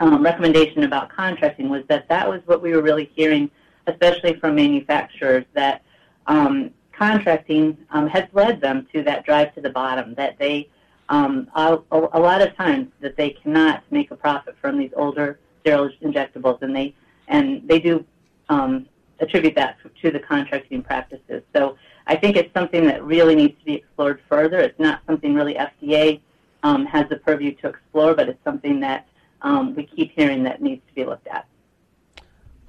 um, 0.00 0.22
recommendation 0.22 0.84
about 0.84 1.10
contracting 1.10 1.68
was 1.68 1.84
that 1.88 2.08
that 2.08 2.28
was 2.28 2.40
what 2.46 2.62
we 2.62 2.72
were 2.72 2.82
really 2.82 3.10
hearing, 3.14 3.50
especially 3.86 4.34
from 4.34 4.56
manufacturers, 4.56 5.44
that 5.54 5.82
um, 6.26 6.70
contracting 6.98 7.78
um, 7.90 8.08
has 8.08 8.24
led 8.32 8.60
them 8.60 8.86
to 8.92 9.02
that 9.04 9.24
drive 9.24 9.54
to 9.54 9.60
the 9.60 9.70
bottom, 9.70 10.14
that 10.14 10.38
they, 10.38 10.68
um, 11.08 11.48
a, 11.54 11.78
a, 11.92 12.20
lot 12.20 12.42
of 12.42 12.54
times, 12.56 12.88
that 13.00 13.16
they 13.16 13.30
cannot 13.30 13.82
make 13.90 14.10
a 14.10 14.16
profit 14.16 14.56
from 14.60 14.78
these 14.78 14.90
older 14.96 15.38
sterile 15.60 15.90
injectables, 16.02 16.60
and 16.62 16.74
they, 16.74 16.94
and 17.28 17.66
they 17.68 17.78
do 17.78 18.04
um, 18.48 18.86
attribute 19.20 19.54
that 19.54 19.76
to 20.02 20.10
the 20.10 20.18
contracting 20.18 20.82
practices. 20.82 21.42
So 21.54 21.76
I 22.06 22.16
think 22.16 22.36
it's 22.36 22.52
something 22.52 22.84
that 22.86 23.04
really 23.04 23.34
needs 23.34 23.58
to 23.58 23.64
be 23.64 23.74
explored 23.74 24.20
further. 24.28 24.58
It's 24.58 24.78
not 24.78 25.02
something 25.06 25.34
really 25.34 25.54
FDA 25.54 26.20
um, 26.62 26.86
has 26.86 27.08
the 27.08 27.16
purview 27.16 27.52
to 27.56 27.68
explore, 27.68 28.14
but 28.14 28.28
it's 28.28 28.42
something 28.44 28.80
that 28.80 29.06
um, 29.42 29.74
we 29.74 29.84
keep 29.84 30.12
hearing 30.16 30.42
that 30.44 30.60
needs 30.60 30.82
to 30.88 30.94
be 30.94 31.04
looked 31.04 31.28
at. 31.28 31.46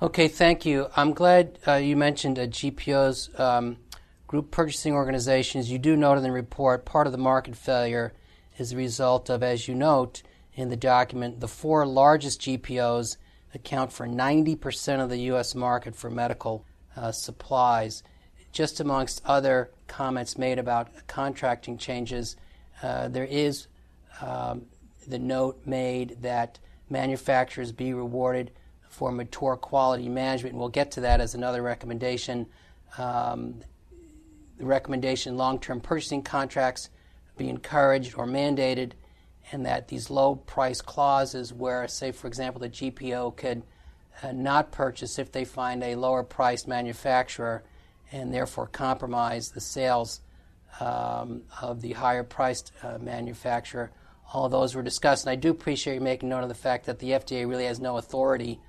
Okay, 0.02 0.28
thank 0.28 0.66
you. 0.66 0.88
I'm 0.96 1.14
glad 1.14 1.60
uh, 1.68 1.74
you 1.74 1.98
mentioned 1.98 2.40
uh, 2.40 2.48
GPOs, 2.48 3.38
um, 3.38 3.78
group 4.30 4.52
purchasing 4.52 4.94
organizations. 4.94 5.72
You 5.72 5.80
do 5.80 5.98
note 5.98 6.18
in 6.18 6.24
the 6.24 6.32
report 6.32 6.86
part 6.86 7.08
of 7.08 7.12
the 7.12 7.18
market 7.18 7.56
failure 7.56 8.14
is 8.60 8.70
the 8.70 8.78
result 8.78 9.28
of, 9.28 9.42
as 9.42 9.68
you 9.68 9.74
note 9.74 10.22
in 10.54 10.70
the 10.70 10.78
document, 10.78 11.40
the 11.40 11.48
four 11.48 11.84
largest 11.84 12.40
GPOs 12.42 13.18
account 13.56 13.92
for 13.92 14.06
90% 14.06 15.02
of 15.02 15.10
the 15.10 15.18
U.S. 15.32 15.56
market 15.56 15.96
for 15.96 16.12
medical 16.12 16.64
uh, 16.96 17.12
supplies. 17.12 18.04
Just 18.52 18.80
amongst 18.80 19.24
other 19.26 19.72
comments 19.88 20.38
made 20.38 20.60
about 20.60 20.90
contracting 21.08 21.80
changes, 21.80 22.36
uh, 22.84 23.08
there 23.08 23.26
is 23.26 23.66
um, 24.22 24.68
the 25.08 25.18
note 25.18 25.60
made 25.66 26.18
that 26.22 26.60
manufacturers 26.88 27.72
be 27.72 27.96
rewarded 27.96 28.52
for 28.90 29.12
mature 29.12 29.56
quality 29.56 30.08
management. 30.08 30.54
And 30.54 30.60
we'll 30.60 30.70
get 30.70 30.92
to 30.92 31.02
that 31.02 31.20
as 31.20 31.34
another 31.34 31.64
recommendation. 31.64 32.46
Um, 33.00 33.62
the 34.60 34.66
recommendation 34.66 35.38
long 35.38 35.60
term 35.60 35.82
purchasing 35.82 36.22
contracts 36.22 36.90
be 37.38 37.50
encouraged 37.50 38.16
or 38.18 38.28
mandated, 38.28 38.92
and 39.52 39.66
that 39.66 39.88
these 39.88 40.10
low 40.10 40.36
price 40.36 40.82
clauses, 40.82 41.52
where, 41.52 41.88
say, 41.88 42.12
for 42.12 42.28
example, 42.28 42.62
the 42.62 42.70
GPO 42.70 43.36
could 43.36 43.64
uh, 44.22 44.32
not 44.32 44.72
purchase 44.72 45.18
if 45.18 45.32
they 45.32 45.46
find 45.46 45.82
a 45.84 45.96
lower 45.96 46.24
priced 46.24 46.68
manufacturer 46.68 47.64
and 48.12 48.34
therefore 48.34 48.68
compromise 48.68 49.50
the 49.50 49.62
sales 49.62 50.22
um, 50.80 51.42
of 51.62 51.82
the 51.82 51.94
higher 51.94 52.24
priced 52.24 52.72
uh, 52.84 52.98
manufacturer 53.00 53.92
all 54.34 54.50
those 54.50 54.76
were 54.76 54.84
discussed. 54.84 55.26
And 55.26 55.32
I 55.32 55.36
do 55.36 55.50
appreciate 55.50 55.96
you 55.96 56.02
making 56.02 56.30
note 56.30 56.44
of 56.44 56.50
the 56.50 56.56
fact 56.56 56.86
that 56.86 57.00
the 57.00 57.12
FDA 57.12 57.48
really 57.48 57.66
has 57.66 57.80
no 57.80 57.98
authority 57.98 58.60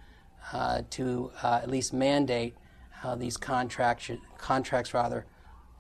uh, 0.53 0.83
to 0.91 1.31
uh, 1.43 1.61
at 1.63 1.71
least 1.71 1.93
mandate 1.93 2.55
how 2.91 3.15
these 3.15 3.37
contracts, 3.37 4.11
contracts 4.39 4.95
rather, 4.95 5.27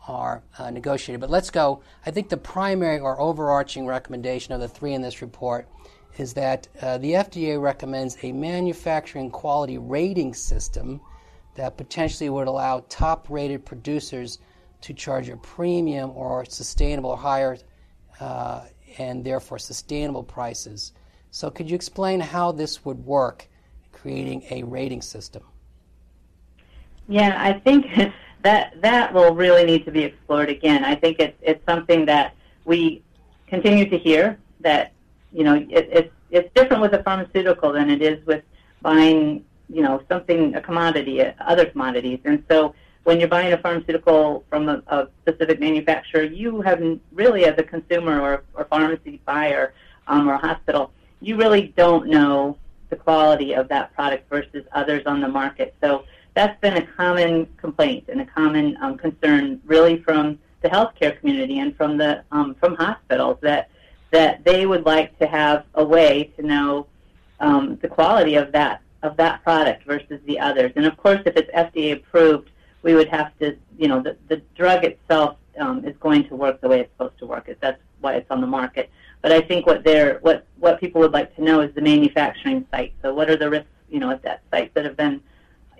are 0.08 0.42
uh, 0.58 0.70
negotiated. 0.70 1.20
But 1.20 1.30
let's 1.30 1.50
go. 1.50 1.82
I 2.06 2.10
think 2.10 2.28
the 2.28 2.36
primary 2.36 2.98
or 2.98 3.20
overarching 3.20 3.86
recommendation 3.86 4.52
of 4.54 4.60
the 4.60 4.68
three 4.68 4.94
in 4.94 5.02
this 5.02 5.22
report 5.22 5.68
is 6.18 6.34
that 6.34 6.68
uh, 6.82 6.98
the 6.98 7.12
FDA 7.12 7.60
recommends 7.60 8.16
a 8.22 8.32
manufacturing 8.32 9.30
quality 9.30 9.78
rating 9.78 10.34
system 10.34 11.00
that 11.54 11.76
potentially 11.76 12.30
would 12.30 12.48
allow 12.48 12.84
top 12.88 13.26
rated 13.28 13.64
producers 13.64 14.38
to 14.82 14.94
charge 14.94 15.28
a 15.28 15.36
premium 15.36 16.10
or 16.14 16.44
sustainable 16.44 17.10
or 17.10 17.16
higher 17.16 17.58
uh, 18.18 18.64
and 18.98 19.24
therefore 19.24 19.58
sustainable 19.58 20.22
prices. 20.22 20.92
So, 21.30 21.50
could 21.50 21.70
you 21.70 21.76
explain 21.76 22.20
how 22.20 22.52
this 22.52 22.84
would 22.84 23.04
work, 23.04 23.48
creating 23.92 24.44
a 24.50 24.62
rating 24.64 25.02
system? 25.02 25.42
Yeah, 27.08 27.36
I 27.38 27.58
think 27.60 27.86
that 28.42 28.80
that 28.80 29.12
will 29.12 29.34
really 29.34 29.64
need 29.64 29.84
to 29.84 29.90
be 29.90 30.04
explored 30.04 30.48
again. 30.48 30.84
I 30.84 30.94
think 30.94 31.18
it's 31.18 31.36
it's 31.42 31.64
something 31.66 32.06
that 32.06 32.34
we 32.64 33.02
continue 33.46 33.88
to 33.88 33.98
hear 33.98 34.38
that 34.60 34.92
you 35.32 35.44
know 35.44 35.54
it, 35.54 35.88
it's 35.92 36.12
it's 36.30 36.50
different 36.54 36.82
with 36.82 36.94
a 36.94 37.02
pharmaceutical 37.02 37.72
than 37.72 37.90
it 37.90 38.02
is 38.02 38.24
with 38.26 38.44
buying 38.82 39.44
you 39.68 39.82
know 39.82 40.02
something 40.08 40.54
a 40.54 40.60
commodity 40.60 41.22
other 41.40 41.66
commodities, 41.66 42.20
and 42.24 42.44
so 42.50 42.74
when 43.04 43.18
you're 43.18 43.28
buying 43.28 43.52
a 43.52 43.58
pharmaceutical 43.58 44.44
from 44.48 44.68
a, 44.68 44.82
a 44.88 45.08
specific 45.22 45.58
manufacturer, 45.58 46.22
you 46.22 46.60
have 46.60 46.82
really, 47.12 47.44
as 47.44 47.54
a 47.58 47.62
consumer 47.62 48.20
or, 48.20 48.44
or 48.54 48.64
pharmacy 48.66 49.20
buyer 49.24 49.72
um, 50.06 50.28
or 50.28 50.36
hospital, 50.36 50.92
you 51.20 51.36
really 51.36 51.72
don't 51.76 52.08
know 52.08 52.58
the 52.90 52.96
quality 52.96 53.54
of 53.54 53.68
that 53.68 53.94
product 53.94 54.28
versus 54.28 54.64
others 54.72 55.02
on 55.06 55.20
the 55.20 55.28
market. 55.28 55.74
So 55.80 56.04
that's 56.34 56.60
been 56.60 56.76
a 56.76 56.86
common 56.86 57.46
complaint 57.56 58.04
and 58.08 58.20
a 58.20 58.26
common 58.26 58.76
um, 58.80 58.96
concern, 58.96 59.60
really, 59.64 60.02
from 60.02 60.38
the 60.62 60.68
healthcare 60.68 61.18
community 61.18 61.58
and 61.58 61.76
from 61.76 61.96
the 61.96 62.22
um, 62.30 62.54
from 62.56 62.74
hospitals 62.76 63.38
that 63.42 63.70
that 64.10 64.44
they 64.44 64.66
would 64.66 64.84
like 64.84 65.18
to 65.18 65.26
have 65.26 65.64
a 65.74 65.84
way 65.84 66.32
to 66.36 66.42
know 66.42 66.86
um, 67.40 67.78
the 67.82 67.88
quality 67.88 68.34
of 68.34 68.52
that 68.52 68.82
of 69.02 69.16
that 69.16 69.42
product 69.42 69.84
versus 69.84 70.20
the 70.26 70.38
others. 70.38 70.72
And 70.76 70.84
of 70.84 70.96
course, 70.96 71.20
if 71.24 71.36
it's 71.36 71.50
FDA 71.52 71.94
approved, 71.94 72.50
we 72.82 72.94
would 72.94 73.08
have 73.08 73.36
to, 73.38 73.56
you 73.78 73.88
know, 73.88 74.02
the, 74.02 74.16
the 74.28 74.42
drug 74.54 74.84
itself 74.84 75.36
um, 75.58 75.84
is 75.84 75.96
going 76.00 76.28
to 76.28 76.36
work 76.36 76.60
the 76.60 76.68
way 76.68 76.80
it's 76.80 76.92
supposed 76.92 77.18
to 77.18 77.26
work. 77.26 77.50
That's 77.60 77.80
why 78.00 78.14
it's 78.14 78.30
on 78.30 78.40
the 78.40 78.46
market. 78.46 78.90
But 79.22 79.32
I 79.32 79.40
think 79.40 79.66
what 79.66 79.84
they're, 79.84 80.18
what 80.20 80.46
what 80.58 80.80
people 80.80 81.00
would 81.02 81.12
like 81.12 81.34
to 81.36 81.42
know 81.42 81.60
is 81.60 81.74
the 81.74 81.82
manufacturing 81.82 82.66
site. 82.70 82.94
So 83.02 83.12
what 83.14 83.28
are 83.28 83.36
the 83.36 83.50
risks, 83.50 83.68
you 83.88 84.00
know, 84.00 84.10
at 84.10 84.22
that 84.22 84.42
site 84.50 84.72
that 84.74 84.84
have 84.84 84.96
been, 84.96 85.20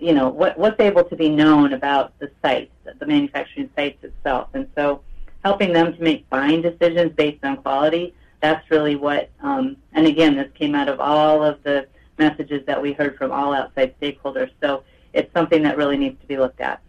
you 0.01 0.13
know, 0.13 0.29
what 0.29 0.57
what's 0.57 0.79
able 0.79 1.03
to 1.03 1.15
be 1.15 1.29
known 1.29 1.73
about 1.73 2.17
the 2.19 2.31
site, 2.41 2.71
the 2.83 3.05
manufacturing 3.05 3.69
sites 3.75 4.03
itself, 4.03 4.49
and 4.53 4.67
so 4.75 5.01
helping 5.43 5.71
them 5.73 5.93
to 5.95 6.01
make 6.01 6.27
buying 6.29 6.61
decisions 6.61 7.13
based 7.15 7.43
on 7.43 7.57
quality. 7.57 8.13
That's 8.41 8.69
really 8.71 8.95
what, 8.95 9.29
um, 9.41 9.77
and 9.93 10.07
again, 10.07 10.35
this 10.35 10.49
came 10.55 10.73
out 10.73 10.89
of 10.89 10.99
all 10.99 11.43
of 11.43 11.61
the 11.63 11.87
messages 12.17 12.65
that 12.65 12.81
we 12.81 12.93
heard 12.93 13.15
from 13.15 13.31
all 13.31 13.53
outside 13.53 13.93
stakeholders. 14.01 14.49
So 14.61 14.83
it's 15.13 15.31
something 15.33 15.61
that 15.63 15.77
really 15.77 15.97
needs 15.97 16.19
to 16.21 16.27
be 16.27 16.37
looked 16.37 16.61
at. 16.61 16.81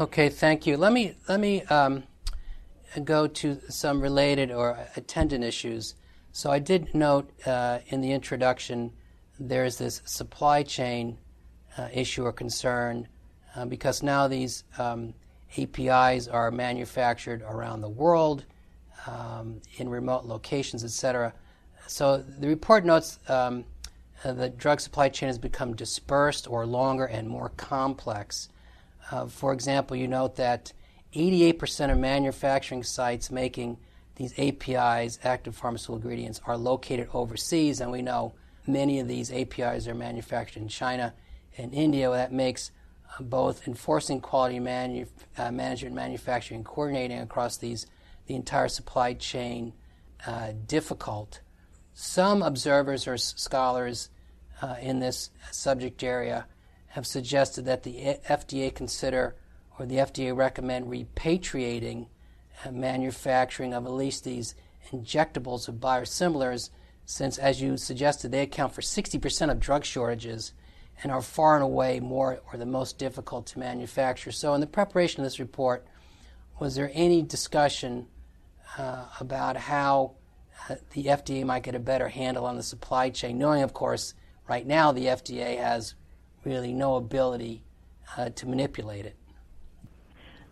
Okay, 0.00 0.28
thank 0.28 0.66
you. 0.66 0.76
Let 0.76 0.92
me 0.92 1.14
let 1.28 1.38
me 1.38 1.62
um, 1.64 2.02
go 3.04 3.28
to 3.28 3.60
some 3.68 4.00
related 4.00 4.50
or 4.50 4.88
attendant 4.96 5.44
issues. 5.44 5.94
So 6.32 6.50
I 6.50 6.58
did 6.58 6.94
note 6.94 7.30
uh, 7.46 7.78
in 7.86 8.00
the 8.00 8.12
introduction 8.12 8.92
there's 9.38 9.78
this 9.78 10.02
supply 10.04 10.62
chain 10.62 11.18
issue 11.92 12.24
or 12.24 12.32
concern 12.32 13.08
uh, 13.54 13.64
because 13.64 14.02
now 14.02 14.28
these 14.28 14.64
um, 14.78 15.14
APIs 15.56 16.28
are 16.28 16.50
manufactured 16.50 17.42
around 17.42 17.80
the 17.80 17.88
world 17.88 18.44
um, 19.06 19.60
in 19.76 19.88
remote 19.88 20.24
locations, 20.24 20.84
etc. 20.84 21.32
So 21.86 22.18
the 22.18 22.48
report 22.48 22.84
notes 22.84 23.18
um, 23.28 23.64
the 24.24 24.48
drug 24.48 24.80
supply 24.80 25.08
chain 25.08 25.28
has 25.28 25.38
become 25.38 25.74
dispersed 25.74 26.48
or 26.48 26.66
longer 26.66 27.04
and 27.04 27.28
more 27.28 27.50
complex. 27.50 28.48
Uh, 29.10 29.26
for 29.26 29.52
example, 29.52 29.96
you 29.96 30.08
note 30.08 30.36
that 30.36 30.72
88% 31.14 31.92
of 31.92 31.98
manufacturing 31.98 32.82
sites 32.82 33.30
making 33.30 33.78
these 34.16 34.36
APIs, 34.38 35.18
active 35.22 35.54
pharmaceutical 35.54 35.96
ingredients, 35.96 36.40
are 36.46 36.56
located 36.56 37.08
overseas, 37.12 37.80
and 37.80 37.92
we 37.92 38.02
know 38.02 38.34
many 38.66 38.98
of 38.98 39.06
these 39.06 39.30
APIs 39.30 39.86
are 39.86 39.94
manufactured 39.94 40.60
in 40.60 40.68
China 40.68 41.12
and 41.56 41.72
India. 41.74 42.10
That 42.10 42.32
makes 42.32 42.70
uh, 43.18 43.22
both 43.22 43.66
enforcing 43.66 44.20
quality 44.20 44.60
manu- 44.60 45.06
uh, 45.36 45.50
management, 45.50 45.94
manufacturing, 45.94 46.64
coordinating 46.64 47.18
across 47.20 47.56
these 47.56 47.86
the 48.26 48.34
entire 48.34 48.68
supply 48.68 49.14
chain 49.14 49.72
uh, 50.26 50.52
difficult. 50.66 51.40
Some 51.94 52.42
observers 52.42 53.06
or 53.06 53.16
scholars 53.16 54.10
uh, 54.60 54.76
in 54.80 55.00
this 55.00 55.30
subject 55.52 56.02
area 56.02 56.46
have 56.88 57.06
suggested 57.06 57.64
that 57.66 57.82
the 57.82 58.18
FDA 58.28 58.74
consider 58.74 59.36
or 59.78 59.86
the 59.86 59.96
FDA 59.96 60.34
recommend 60.34 60.86
repatriating 60.86 62.06
uh, 62.64 62.70
manufacturing 62.70 63.74
of 63.74 63.84
at 63.84 63.92
least 63.92 64.24
these 64.24 64.54
injectables 64.90 65.68
of 65.68 65.76
biosimilars, 65.76 66.70
since, 67.04 67.38
as 67.38 67.60
you 67.60 67.76
suggested, 67.76 68.32
they 68.32 68.42
account 68.42 68.72
for 68.72 68.80
60% 68.80 69.50
of 69.50 69.60
drug 69.60 69.84
shortages 69.84 70.52
and 71.02 71.12
are 71.12 71.22
far 71.22 71.54
and 71.54 71.62
away 71.62 72.00
more 72.00 72.40
or 72.52 72.58
the 72.58 72.66
most 72.66 72.98
difficult 72.98 73.46
to 73.46 73.58
manufacture. 73.58 74.32
So, 74.32 74.54
in 74.54 74.60
the 74.60 74.66
preparation 74.66 75.20
of 75.20 75.26
this 75.26 75.38
report, 75.38 75.86
was 76.58 76.74
there 76.74 76.90
any 76.94 77.22
discussion 77.22 78.06
uh, 78.78 79.04
about 79.20 79.56
how 79.56 80.12
uh, 80.68 80.76
the 80.92 81.04
FDA 81.04 81.44
might 81.44 81.62
get 81.62 81.74
a 81.74 81.78
better 81.78 82.08
handle 82.08 82.46
on 82.46 82.56
the 82.56 82.62
supply 82.62 83.10
chain, 83.10 83.38
knowing, 83.38 83.62
of 83.62 83.74
course, 83.74 84.14
right 84.48 84.66
now 84.66 84.92
the 84.92 85.06
FDA 85.06 85.58
has 85.58 85.94
really 86.44 86.72
no 86.72 86.96
ability 86.96 87.62
uh, 88.16 88.30
to 88.30 88.46
manipulate 88.46 89.04
it? 89.04 89.16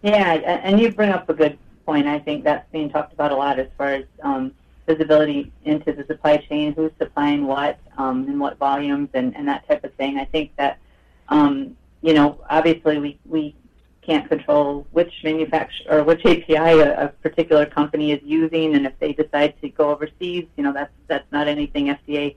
Yeah, 0.03 0.35
and 0.35 0.79
you 0.79 0.93
bring 0.93 1.11
up 1.11 1.29
a 1.31 1.35
good 1.35 1.57
point. 1.87 2.07
I 2.07 2.19
think 2.19 2.45
that's 2.45 2.71
being 2.71 2.91
talked 2.91 3.15
about 3.15 3.33
a 3.33 3.37
lot 3.37 3.59
as 3.59 3.69
far 3.79 3.95
as 3.95 4.05
um, 4.23 4.53
visibility 4.87 5.53
into 5.65 5.93
the 5.93 6.05
supply 6.07 6.37
chain, 6.37 6.73
who's 6.75 6.93
supplying 6.99 7.47
what, 7.47 7.79
um, 7.97 8.39
what 8.39 8.59
volumes, 8.59 9.09
and, 9.15 9.37
and 9.37 9.49
that 9.49 9.67
type 9.69 9.85
of 9.85 9.95
thing. 9.95 10.19
I 10.19 10.25
think 10.25 10.55
that, 10.57 10.79
um, 11.29 11.77
you 12.03 12.13
know, 12.13 12.41
obviously 12.51 12.99
we, 12.99 13.19
we 13.25 13.55
can't 14.05 14.29
control 14.29 14.87
which 14.93 15.13
manufacturer 15.25 15.99
or 15.99 16.05
which 16.05 16.25
API 16.27 16.55
a, 16.81 17.05
a 17.05 17.09
particular 17.09 17.67
company 17.67 18.13
is 18.13 18.21
using, 18.23 18.75
and 18.75 18.87
if 18.87 18.99
they 18.99 19.13
decide 19.13 19.55
to 19.63 19.69
go 19.69 19.91
overseas, 19.91 20.47
you 20.57 20.63
know, 20.63 20.73
that's 20.73 20.93
that's 21.07 21.31
not 21.33 21.49
anything 21.49 21.87
FDA 21.87 22.37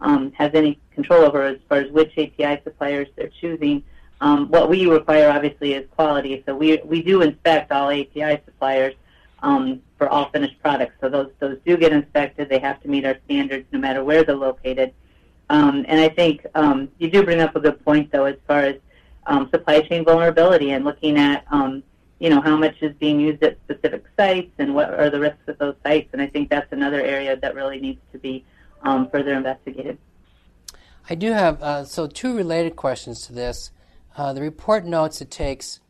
um, 0.00 0.32
has 0.32 0.52
any 0.54 0.78
control 0.94 1.24
over 1.24 1.42
as 1.42 1.58
far 1.68 1.78
as 1.78 1.90
which 1.90 2.12
API 2.16 2.60
suppliers 2.62 3.08
they're 3.16 3.30
choosing. 3.40 3.82
Um, 4.20 4.48
what 4.48 4.68
we 4.68 4.86
require, 4.86 5.30
obviously, 5.30 5.74
is 5.74 5.86
quality. 5.96 6.42
So 6.46 6.54
we 6.54 6.80
we 6.84 7.02
do 7.02 7.22
inspect 7.22 7.72
all 7.72 7.90
API 7.90 8.40
suppliers 8.44 8.94
um, 9.42 9.80
for 9.96 10.08
all 10.08 10.30
finished 10.30 10.60
products. 10.60 10.94
So 11.00 11.08
those 11.08 11.30
those 11.38 11.58
do 11.66 11.76
get 11.76 11.92
inspected. 11.92 12.48
They 12.48 12.58
have 12.58 12.80
to 12.82 12.88
meet 12.88 13.04
our 13.04 13.16
standards, 13.24 13.66
no 13.72 13.78
matter 13.78 14.04
where 14.04 14.24
they're 14.24 14.36
located. 14.36 14.92
Um, 15.50 15.84
and 15.88 16.00
I 16.00 16.08
think 16.08 16.44
um, 16.54 16.88
you 16.98 17.10
do 17.10 17.22
bring 17.22 17.40
up 17.40 17.56
a 17.56 17.60
good 17.60 17.82
point, 17.84 18.12
though, 18.12 18.26
as 18.26 18.36
far 18.46 18.60
as 18.60 18.76
um, 19.26 19.48
supply 19.50 19.80
chain 19.80 20.04
vulnerability 20.04 20.72
and 20.72 20.84
looking 20.84 21.18
at, 21.18 21.44
um, 21.50 21.82
you 22.18 22.28
know, 22.28 22.40
how 22.40 22.56
much 22.56 22.76
is 22.82 22.94
being 22.96 23.18
used 23.20 23.42
at 23.42 23.58
specific 23.64 24.04
sites 24.18 24.50
and 24.58 24.74
what 24.74 24.92
are 24.92 25.08
the 25.08 25.20
risks 25.20 25.40
at 25.46 25.58
those 25.58 25.74
sites. 25.82 26.10
And 26.12 26.20
I 26.20 26.26
think 26.26 26.50
that's 26.50 26.70
another 26.72 27.00
area 27.00 27.36
that 27.36 27.54
really 27.54 27.80
needs 27.80 28.00
to 28.12 28.18
be 28.18 28.44
um, 28.82 29.08
further 29.10 29.34
investigated. 29.34 29.98
I 31.08 31.14
do 31.14 31.32
have 31.32 31.62
uh, 31.62 31.84
so 31.84 32.06
two 32.06 32.36
related 32.36 32.76
questions 32.76 33.26
to 33.26 33.32
this. 33.32 33.70
Uh, 34.16 34.32
the 34.32 34.42
report 34.42 34.84
notes 34.84 35.20
it 35.20 35.30
takes 35.30 35.80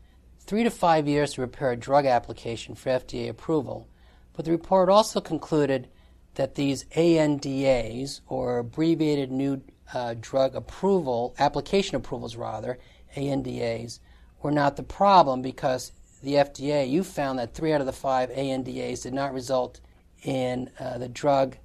three 0.49 0.63
to 0.63 0.71
five 0.71 1.07
years 1.07 1.33
to 1.33 1.41
prepare 1.41 1.73
a 1.73 1.75
drug 1.75 2.07
application 2.07 2.73
for 2.73 2.89
FDA 2.89 3.29
approval, 3.29 3.87
but 4.33 4.45
the 4.45 4.51
report 4.51 4.89
also 4.89 5.21
concluded 5.21 5.87
that 6.33 6.55
these 6.55 6.85
ANDAs, 6.95 8.21
or 8.27 8.57
abbreviated 8.57 9.31
new 9.31 9.61
uh, 9.93 10.15
drug 10.19 10.55
approval 10.55 11.35
application 11.37 11.97
approvals, 11.97 12.35
rather 12.35 12.79
ANDAs, 13.15 13.99
were 14.41 14.49
not 14.49 14.75
the 14.75 14.81
problem 14.81 15.43
because 15.43 15.91
the 16.23 16.33
FDA, 16.33 16.89
you 16.89 17.03
found 17.03 17.37
that 17.37 17.53
three 17.53 17.71
out 17.71 17.81
of 17.81 17.85
the 17.85 17.93
five 17.93 18.31
ANDAs 18.31 19.01
did 19.01 19.13
not 19.13 19.35
result 19.35 19.79
in 20.23 20.71
uh, 20.79 20.97
the 20.97 21.09
drug 21.09 21.57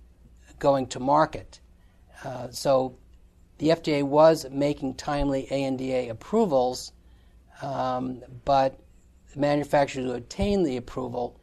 going 0.59 0.89
to 0.89 1.01
market. 1.01 1.59
Uh, 2.23 2.51
so 2.51 2.99
the 3.57 3.69
FDA 3.69 4.03
was 4.03 4.45
making 4.51 4.97
timely 4.97 5.51
ANDA 5.51 6.11
approvals, 6.11 6.93
um, 7.63 8.23
but 8.45 8.79
the 9.33 9.41
manufacturers 9.41 10.07
who 10.07 10.13
obtained 10.13 10.67
the 10.67 10.77
approval, 10.77 11.41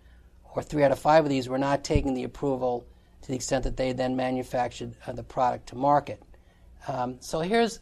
or 0.55 0.61
three 0.61 0.83
out 0.83 0.91
of 0.91 0.99
five 0.99 1.23
of 1.23 1.29
these, 1.29 1.49
were 1.49 1.57
not 1.57 1.83
taking 1.83 2.13
the 2.13 2.23
approval 2.23 2.85
to 3.21 3.27
the 3.27 3.35
extent 3.35 3.63
that 3.63 3.77
they 3.77 3.93
then 3.93 4.15
manufactured 4.15 4.95
uh, 5.05 5.11
the 5.11 5.23
product 5.23 5.67
to 5.67 5.75
market. 5.75 6.21
Um, 6.87 7.17
so 7.19 7.39
here's 7.41 7.79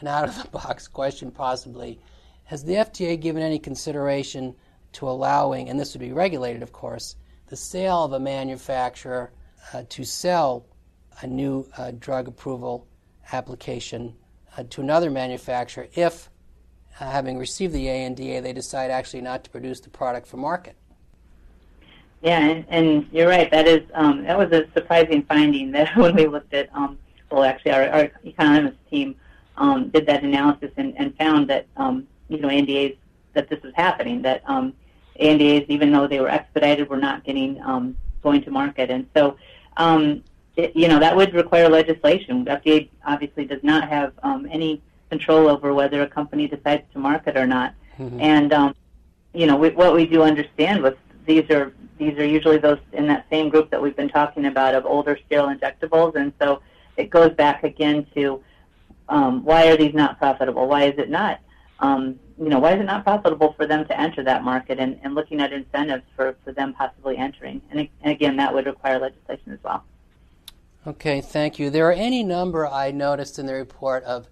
an 0.00 0.08
out 0.08 0.28
of 0.28 0.42
the 0.42 0.48
box 0.48 0.88
question, 0.98 1.30
possibly. 1.30 1.98
Has 2.44 2.64
the 2.64 2.74
FDA 2.74 3.20
given 3.20 3.42
any 3.42 3.58
consideration 3.58 4.54
to 4.92 5.08
allowing, 5.08 5.68
and 5.68 5.78
this 5.78 5.92
would 5.92 6.00
be 6.00 6.12
regulated, 6.12 6.62
of 6.62 6.72
course, 6.72 7.16
the 7.48 7.56
sale 7.56 8.04
of 8.04 8.12
a 8.12 8.20
manufacturer 8.20 9.30
uh, 9.72 9.82
to 9.88 10.04
sell 10.04 10.66
a 11.20 11.26
new 11.26 11.66
uh, 11.76 11.92
drug 11.98 12.28
approval 12.28 12.86
application 13.32 14.14
uh, 14.56 14.64
to 14.70 14.80
another 14.80 15.10
manufacturer 15.10 15.88
if, 15.94 16.30
having 16.98 17.38
received 17.38 17.72
the 17.72 17.88
ANDA, 17.88 18.40
they 18.40 18.52
decide 18.52 18.90
actually 18.90 19.20
not 19.20 19.44
to 19.44 19.50
produce 19.50 19.80
the 19.80 19.90
product 19.90 20.26
for 20.26 20.36
market? 20.36 20.76
Yeah, 22.20 22.40
and, 22.40 22.64
and 22.68 23.08
you're 23.12 23.28
right. 23.28 23.50
That 23.50 23.68
is 23.68 23.82
um, 23.94 24.24
that 24.24 24.36
was 24.36 24.50
a 24.50 24.66
surprising 24.72 25.22
finding 25.22 25.70
that 25.72 25.96
when 25.96 26.16
we 26.16 26.26
looked 26.26 26.52
at, 26.52 26.68
um, 26.74 26.98
well, 27.30 27.44
actually, 27.44 27.72
our, 27.72 27.88
our 27.88 28.10
economist 28.24 28.76
team 28.90 29.14
um, 29.56 29.88
did 29.90 30.06
that 30.06 30.24
analysis 30.24 30.70
and, 30.76 30.94
and 30.96 31.16
found 31.16 31.48
that 31.50 31.66
um, 31.76 32.06
you 32.28 32.38
know 32.38 32.48
ANDAs 32.48 32.96
that 33.34 33.48
this 33.48 33.62
was 33.62 33.72
happening. 33.76 34.22
That 34.22 34.42
um, 34.46 34.72
ANDAs, 35.20 35.66
even 35.68 35.92
though 35.92 36.08
they 36.08 36.18
were 36.18 36.28
expedited, 36.28 36.88
were 36.88 36.96
not 36.96 37.24
getting 37.24 37.60
um, 37.62 37.96
going 38.22 38.42
to 38.42 38.50
market, 38.50 38.90
and 38.90 39.06
so 39.14 39.36
it, 40.56 40.74
you 40.74 40.88
know 40.88 40.98
that 40.98 41.14
would 41.14 41.34
require 41.34 41.68
legislation. 41.68 42.44
FDA 42.46 42.88
obviously 43.06 43.44
does 43.44 43.62
not 43.62 43.88
have 43.88 44.12
any 44.50 44.82
control 45.10 45.48
over 45.48 45.72
whether 45.74 46.02
a 46.02 46.08
company 46.08 46.48
decides 46.48 46.82
to 46.92 46.98
market 46.98 47.36
or 47.36 47.46
not, 47.46 47.74
mm-hmm. 47.98 48.20
and 48.20 48.52
um, 48.52 48.74
you 49.32 49.46
know 49.46 49.56
we, 49.56 49.70
what 49.70 49.94
we 49.94 50.06
do 50.06 50.22
understand 50.22 50.82
was 50.82 50.94
these 51.26 51.48
are 51.50 51.72
these 51.98 52.16
are 52.18 52.26
usually 52.26 52.58
those 52.58 52.78
in 52.92 53.06
that 53.08 53.26
same 53.30 53.48
group 53.48 53.70
that 53.70 53.80
we've 53.80 53.96
been 53.96 54.08
talking 54.08 54.46
about 54.46 54.74
of 54.74 54.86
older 54.86 55.18
scale 55.26 55.48
injectables, 55.48 56.14
and 56.14 56.32
so 56.40 56.62
it 56.96 57.10
goes 57.10 57.32
back 57.34 57.64
again 57.64 58.06
to 58.14 58.42
um, 59.08 59.44
why 59.44 59.68
are 59.68 59.76
these 59.76 59.94
not 59.94 60.18
profitable? 60.18 60.68
Why 60.68 60.84
is 60.84 60.98
it 60.98 61.10
not? 61.10 61.40
Um, 61.80 62.18
you 62.38 62.48
know, 62.48 62.58
why 62.58 62.74
is 62.74 62.80
it 62.80 62.84
not 62.84 63.04
profitable 63.04 63.54
for 63.54 63.66
them 63.66 63.86
to 63.86 64.00
enter 64.00 64.22
that 64.24 64.44
market 64.44 64.78
and, 64.78 64.98
and 65.02 65.14
looking 65.14 65.40
at 65.40 65.52
incentives 65.52 66.04
for, 66.14 66.36
for 66.44 66.52
them 66.52 66.74
possibly 66.74 67.16
entering? 67.16 67.60
And, 67.70 67.88
and 68.02 68.12
again, 68.12 68.36
that 68.36 68.52
would 68.52 68.66
require 68.66 68.98
legislation 68.98 69.52
as 69.52 69.58
well. 69.62 69.84
Okay, 70.86 71.20
thank 71.20 71.58
you. 71.58 71.70
There 71.70 71.88
are 71.88 71.92
any 71.92 72.22
number 72.22 72.66
I 72.66 72.90
noticed 72.90 73.38
in 73.38 73.46
the 73.46 73.54
report 73.54 74.04
of 74.04 74.28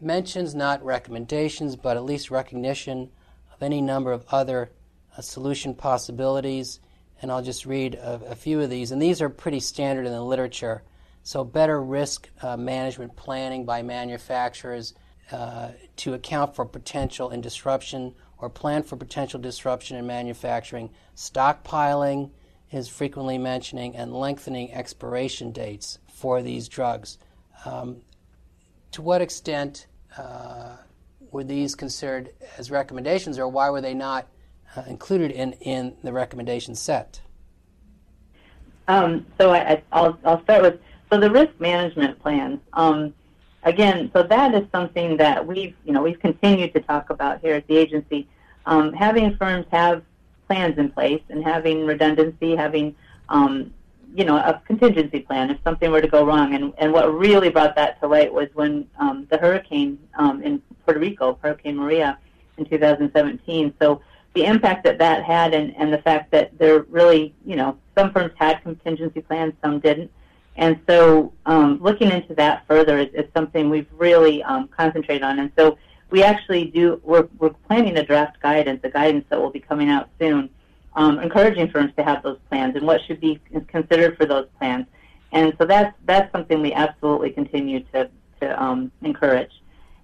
mentions, 0.00 0.54
not 0.54 0.84
recommendations, 0.84 1.76
but 1.76 1.96
at 1.96 2.04
least 2.04 2.30
recognition 2.30 3.10
of 3.54 3.62
any 3.62 3.80
number 3.80 4.12
of 4.12 4.24
other 4.30 4.70
uh, 5.16 5.22
solution 5.22 5.74
possibilities. 5.74 6.80
And 7.22 7.30
I'll 7.30 7.42
just 7.42 7.64
read 7.66 7.94
a, 7.94 8.20
a 8.30 8.34
few 8.34 8.60
of 8.60 8.70
these. 8.70 8.92
And 8.92 9.00
these 9.00 9.22
are 9.22 9.28
pretty 9.28 9.60
standard 9.60 10.06
in 10.06 10.12
the 10.12 10.22
literature. 10.22 10.82
So, 11.22 11.42
better 11.42 11.82
risk 11.82 12.28
uh, 12.42 12.56
management 12.56 13.16
planning 13.16 13.64
by 13.64 13.82
manufacturers 13.82 14.94
uh, 15.32 15.70
to 15.96 16.14
account 16.14 16.54
for 16.54 16.64
potential 16.64 17.30
in 17.30 17.40
disruption 17.40 18.14
or 18.38 18.48
plan 18.48 18.82
for 18.82 18.96
potential 18.96 19.40
disruption 19.40 19.96
in 19.96 20.06
manufacturing. 20.06 20.90
Stockpiling 21.16 22.30
is 22.70 22.88
frequently 22.88 23.38
mentioning, 23.38 23.96
and 23.96 24.12
lengthening 24.12 24.72
expiration 24.72 25.52
dates 25.52 25.98
for 26.12 26.42
these 26.42 26.68
drugs. 26.68 27.18
Um, 27.64 28.02
to 28.92 29.02
what 29.02 29.20
extent 29.20 29.86
uh, 30.16 30.76
were 31.30 31.44
these 31.44 31.74
considered 31.74 32.30
as 32.58 32.70
recommendations, 32.70 33.38
or 33.38 33.48
why 33.48 33.70
were 33.70 33.80
they 33.80 33.94
not 33.94 34.26
uh, 34.76 34.82
included 34.86 35.30
in, 35.30 35.52
in 35.54 35.96
the 36.02 36.12
recommendation 36.12 36.74
set? 36.74 37.20
Um, 38.88 39.26
so 39.38 39.52
I, 39.52 39.82
will 39.92 40.18
I'll 40.24 40.42
start 40.44 40.62
with 40.62 40.80
so 41.10 41.20
the 41.20 41.30
risk 41.30 41.52
management 41.60 42.20
plans, 42.20 42.58
um, 42.72 43.14
again, 43.62 44.10
so 44.12 44.24
that 44.24 44.54
is 44.54 44.66
something 44.72 45.16
that 45.18 45.46
we've, 45.46 45.74
you 45.84 45.92
know, 45.92 46.02
we've 46.02 46.18
continued 46.18 46.72
to 46.74 46.80
talk 46.80 47.10
about 47.10 47.40
here 47.40 47.54
at 47.54 47.66
the 47.68 47.76
agency. 47.76 48.26
Um, 48.64 48.92
having 48.92 49.36
firms 49.36 49.66
have 49.70 50.02
plans 50.48 50.78
in 50.78 50.90
place 50.90 51.22
and 51.28 51.44
having 51.44 51.86
redundancy, 51.86 52.56
having, 52.56 52.96
um, 53.28 53.72
you 54.16 54.24
know, 54.24 54.36
a 54.36 54.62
contingency 54.66 55.20
plan 55.20 55.50
if 55.50 55.58
something 55.62 55.90
were 55.90 56.00
to 56.00 56.08
go 56.08 56.24
wrong. 56.24 56.54
And, 56.54 56.72
and 56.78 56.90
what 56.92 57.12
really 57.14 57.50
brought 57.50 57.76
that 57.76 58.00
to 58.00 58.08
light 58.08 58.32
was 58.32 58.48
when 58.54 58.88
um, 58.98 59.26
the 59.30 59.36
hurricane 59.36 59.98
um, 60.14 60.42
in 60.42 60.62
Puerto 60.84 60.98
Rico, 60.98 61.38
Hurricane 61.42 61.76
Maria, 61.76 62.18
in 62.56 62.64
2017. 62.64 63.74
So 63.78 64.00
the 64.34 64.44
impact 64.44 64.84
that 64.84 64.98
that 64.98 65.22
had 65.22 65.52
and, 65.52 65.76
and 65.76 65.92
the 65.92 65.98
fact 65.98 66.30
that 66.30 66.56
there 66.58 66.82
really, 66.84 67.34
you 67.44 67.56
know, 67.56 67.76
some 67.96 68.10
firms 68.10 68.32
had 68.36 68.62
contingency 68.62 69.20
plans, 69.20 69.52
some 69.62 69.80
didn't. 69.80 70.10
And 70.56 70.80
so 70.88 71.34
um, 71.44 71.78
looking 71.82 72.10
into 72.10 72.34
that 72.36 72.66
further 72.66 72.98
is, 72.98 73.08
is 73.12 73.26
something 73.34 73.68
we've 73.68 73.88
really 73.92 74.42
um, 74.44 74.68
concentrated 74.68 75.22
on. 75.22 75.38
And 75.38 75.52
so 75.58 75.76
we 76.08 76.22
actually 76.22 76.64
do, 76.64 77.00
we're, 77.04 77.28
we're 77.38 77.50
planning 77.68 77.98
a 77.98 78.02
draft 78.02 78.40
guidance, 78.40 78.80
a 78.82 78.88
guidance 78.88 79.26
that 79.28 79.38
will 79.38 79.50
be 79.50 79.60
coming 79.60 79.90
out 79.90 80.08
soon, 80.18 80.48
um, 80.96 81.18
encouraging 81.20 81.70
firms 81.70 81.92
to 81.96 82.02
have 82.02 82.22
those 82.22 82.38
plans 82.48 82.74
and 82.76 82.86
what 82.86 83.00
should 83.06 83.20
be 83.20 83.40
considered 83.68 84.16
for 84.16 84.26
those 84.26 84.46
plans. 84.58 84.86
And 85.32 85.54
so 85.58 85.66
that's, 85.66 85.94
that's 86.04 86.30
something 86.32 86.62
we 86.62 86.72
absolutely 86.72 87.30
continue 87.30 87.80
to, 87.92 88.10
to 88.40 88.62
um, 88.62 88.90
encourage. 89.02 89.52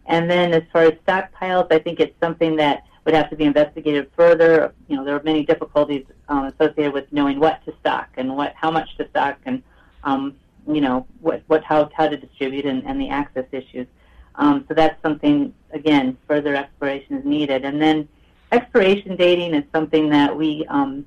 And 0.07 0.31
then 0.31 0.53
as 0.53 0.63
far 0.73 0.83
as 0.83 0.95
stockpiles, 1.07 1.69
I 1.71 1.79
think 1.79 2.01
it's 2.01 2.19
something 2.21 2.57
that 2.57 2.85
would 3.05 3.15
have 3.15 3.31
to 3.31 3.37
be 3.37 3.45
investigated 3.45 4.11
further. 4.17 4.75
You 4.89 4.97
know, 4.97 5.05
there 5.05 5.17
are 5.17 5.23
many 5.23 5.45
difficulties 5.45 6.05
um, 6.29 6.45
associated 6.47 6.93
with 6.93 7.11
knowing 7.13 7.41
what 7.41 7.65
to 7.65 7.75
stock 7.81 8.09
and 8.17 8.37
what, 8.37 8.53
how 8.55 8.71
much 8.71 8.97
to 8.99 9.09
stock, 9.09 9.39
and 9.47 9.63
um, 10.05 10.37
you 10.67 10.81
know, 10.81 11.07
what, 11.21 11.43
what, 11.47 11.65
how, 11.65 11.91
how 11.95 12.09
to 12.09 12.17
distribute, 12.17 12.67
and, 12.67 12.85
and 12.85 13.01
the 13.01 13.09
access 13.09 13.47
issues. 13.53 13.87
Um, 14.37 14.65
so 14.69 14.75
that's 14.75 15.01
something 15.03 15.55
again, 15.73 16.17
further 16.29 16.55
exploration 16.55 17.19
is 17.19 17.25
needed. 17.25 17.65
And 17.65 17.81
then 17.81 18.09
expiration 18.53 19.17
dating 19.17 19.55
is 19.55 19.65
something 19.75 20.09
that 20.11 20.37
we 20.37 20.65
um, 20.69 21.05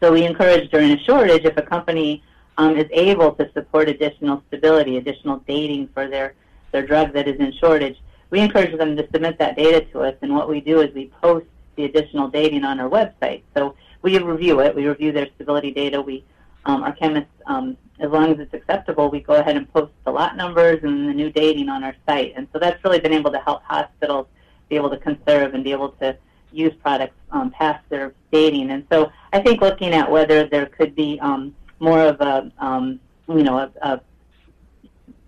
so 0.00 0.12
we 0.12 0.24
encourage 0.24 0.70
during 0.70 0.90
a 0.90 0.98
shortage 1.04 1.44
if 1.44 1.56
a 1.56 1.62
company 1.62 2.22
um, 2.58 2.76
is 2.76 2.86
able 2.92 3.32
to 3.32 3.50
support 3.52 3.88
additional 3.88 4.42
stability, 4.48 4.98
additional 4.98 5.38
dating 5.46 5.88
for 5.88 6.08
their 6.08 6.34
their 6.72 6.86
drug 6.86 7.12
that 7.12 7.26
is 7.28 7.38
in 7.40 7.52
shortage 7.52 7.96
we 8.34 8.40
encourage 8.40 8.76
them 8.76 8.96
to 8.96 9.08
submit 9.12 9.38
that 9.38 9.56
data 9.56 9.84
to 9.92 10.00
us, 10.00 10.16
and 10.20 10.34
what 10.34 10.48
we 10.48 10.60
do 10.60 10.80
is 10.80 10.92
we 10.92 11.06
post 11.22 11.46
the 11.76 11.84
additional 11.84 12.26
dating 12.26 12.64
on 12.64 12.80
our 12.80 12.90
website. 12.90 13.42
So 13.56 13.76
we 14.02 14.18
review 14.18 14.58
it. 14.58 14.74
We 14.74 14.88
review 14.88 15.12
their 15.12 15.28
stability 15.36 15.70
data. 15.70 16.02
We, 16.02 16.24
um, 16.64 16.82
our 16.82 16.92
chemists, 16.92 17.30
um, 17.46 17.76
as 18.00 18.10
long 18.10 18.32
as 18.32 18.40
it's 18.40 18.52
acceptable, 18.52 19.08
we 19.08 19.20
go 19.20 19.34
ahead 19.34 19.56
and 19.56 19.72
post 19.72 19.92
the 20.04 20.10
lot 20.10 20.36
numbers 20.36 20.80
and 20.82 21.08
the 21.08 21.14
new 21.14 21.30
dating 21.30 21.68
on 21.68 21.84
our 21.84 21.94
site. 22.08 22.32
And 22.34 22.48
so 22.52 22.58
that's 22.58 22.82
really 22.82 22.98
been 22.98 23.12
able 23.12 23.30
to 23.30 23.38
help 23.38 23.62
hospitals 23.62 24.26
be 24.68 24.74
able 24.74 24.90
to 24.90 24.98
conserve 24.98 25.54
and 25.54 25.62
be 25.62 25.70
able 25.70 25.90
to 25.90 26.16
use 26.54 26.72
products 26.82 27.14
um, 27.30 27.50
past 27.50 27.84
their 27.88 28.14
dating. 28.32 28.70
And 28.70 28.86
so 28.90 29.10
I 29.32 29.40
think 29.40 29.60
looking 29.60 29.92
at 29.92 30.10
whether 30.10 30.46
there 30.46 30.66
could 30.66 30.94
be 30.94 31.18
um, 31.20 31.54
more 31.80 32.00
of 32.00 32.20
a, 32.20 32.50
um, 32.58 33.00
you 33.28 33.42
know, 33.42 33.58
a, 33.58 33.72
a 33.82 34.00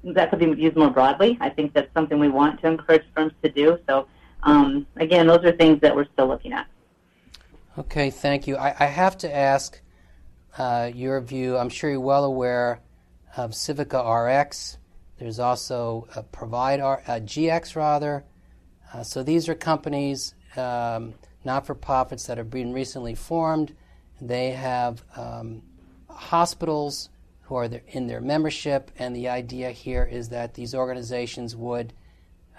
that 0.05 0.31
could 0.31 0.39
be 0.39 0.47
used 0.61 0.77
more 0.77 0.91
broadly. 0.91 1.37
I 1.41 1.51
think 1.51 1.73
that's 1.75 1.93
something 1.93 2.19
we 2.19 2.29
want 2.29 2.61
to 2.61 2.69
encourage 2.69 3.03
firms 3.15 3.33
to 3.43 3.51
do. 3.51 3.79
So, 3.89 4.07
um, 4.45 4.87
again, 4.97 5.27
those 5.27 5.45
are 5.45 5.53
things 5.53 5.81
that 5.81 5.95
we're 5.95 6.07
still 6.13 6.29
looking 6.29 6.53
at. 6.53 6.67
Okay, 7.79 8.11
thank 8.11 8.47
you. 8.47 8.57
I, 8.57 8.75
I 8.79 8.87
have 8.87 9.19
to 9.19 9.35
ask 9.35 9.81
uh, 10.57 10.91
your 10.95 11.21
view. 11.21 11.57
I'm 11.57 11.69
sure 11.69 11.91
you're 11.91 12.01
well 12.01 12.25
aware 12.25 12.81
of 13.37 13.51
Civica 13.51 14.01
RX. 14.01 14.79
There's 15.19 15.39
also 15.39 16.07
a 16.15 16.23
Provide 16.23 16.81
R, 16.81 17.03
uh, 17.07 17.13
GX 17.15 17.75
rather. 17.75 18.25
Uh, 18.93 19.03
so 19.03 19.23
these 19.23 19.49
are 19.49 19.55
companies, 19.55 20.35
um, 20.57 21.15
not 21.45 21.67
for 21.67 21.75
profits, 21.75 22.27
that 22.27 22.39
have 22.39 22.51
been 22.51 22.73
recently 22.73 23.15
formed. 23.15 23.75
They 24.21 24.51
have 24.51 25.03
um, 25.17 25.63
hospitals 26.09 27.11
who 27.43 27.55
are 27.55 27.69
in 27.89 28.07
their 28.07 28.21
membership, 28.21 28.91
and 28.99 29.15
the 29.15 29.29
idea 29.29 29.71
here 29.71 30.05
is 30.05 30.31
that 30.31 30.55
these 30.55 30.75
organizations 30.75 31.55
would 31.55 31.93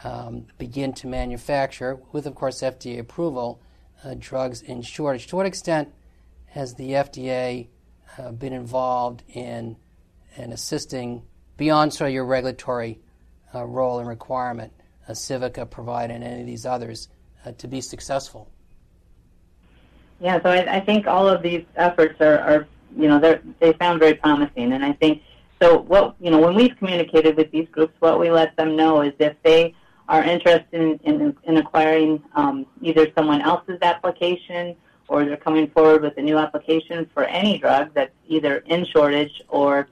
um, 0.03 0.45
begin 0.57 0.93
to 0.93 1.07
manufacture, 1.07 1.99
with 2.11 2.25
of 2.25 2.35
course 2.35 2.61
FDA 2.61 2.99
approval, 2.99 3.61
uh, 4.03 4.15
drugs 4.17 4.61
in 4.61 4.81
shortage. 4.81 5.27
To 5.27 5.35
what 5.35 5.45
extent 5.45 5.93
has 6.45 6.75
the 6.75 6.91
FDA 6.91 7.67
uh, 8.17 8.31
been 8.31 8.53
involved 8.53 9.23
in, 9.27 9.75
in 10.35 10.51
assisting 10.51 11.23
beyond 11.57 11.93
sort 11.93 12.09
of 12.09 12.13
your 12.13 12.25
regulatory 12.25 12.99
uh, 13.53 13.65
role 13.65 13.99
and 13.99 14.07
requirement, 14.07 14.71
uh, 15.07 15.11
Civica, 15.11 15.69
Provide, 15.69 16.11
and 16.11 16.23
any 16.23 16.41
of 16.41 16.47
these 16.47 16.65
others, 16.65 17.09
uh, 17.45 17.51
to 17.57 17.67
be 17.67 17.81
successful? 17.81 18.49
Yeah, 20.19 20.41
so 20.41 20.49
I, 20.49 20.77
I, 20.77 20.79
think 20.79 21.05
all 21.05 21.27
of 21.27 21.43
these 21.43 21.63
efforts 21.75 22.19
are, 22.21 22.39
are 22.39 22.67
you 22.95 23.07
know, 23.07 23.19
they 23.19 23.39
they 23.59 23.73
found 23.73 23.99
very 23.99 24.15
promising. 24.15 24.73
And 24.73 24.83
I 24.83 24.93
think 24.93 25.21
so. 25.61 25.79
What 25.79 26.15
you 26.19 26.31
know, 26.31 26.39
when 26.39 26.55
we've 26.55 26.75
communicated 26.77 27.37
with 27.37 27.51
these 27.51 27.67
groups, 27.69 27.93
what 27.99 28.19
we 28.19 28.31
let 28.31 28.55
them 28.57 28.75
know 28.75 29.01
is 29.01 29.13
if 29.19 29.35
they 29.43 29.75
are 30.09 30.23
interested 30.23 30.81
in, 30.81 30.99
in, 31.03 31.35
in 31.43 31.57
acquiring 31.57 32.23
um, 32.35 32.65
either 32.81 33.07
someone 33.15 33.41
else's 33.41 33.77
application 33.81 34.75
or 35.09 35.25
they're 35.25 35.37
coming 35.37 35.69
forward 35.71 36.01
with 36.01 36.17
a 36.17 36.21
new 36.21 36.37
application 36.37 37.09
for 37.13 37.25
any 37.25 37.57
drug 37.57 37.93
that's 37.93 38.13
either 38.27 38.57
in 38.67 38.85
shortage 38.85 39.41
or 39.49 39.87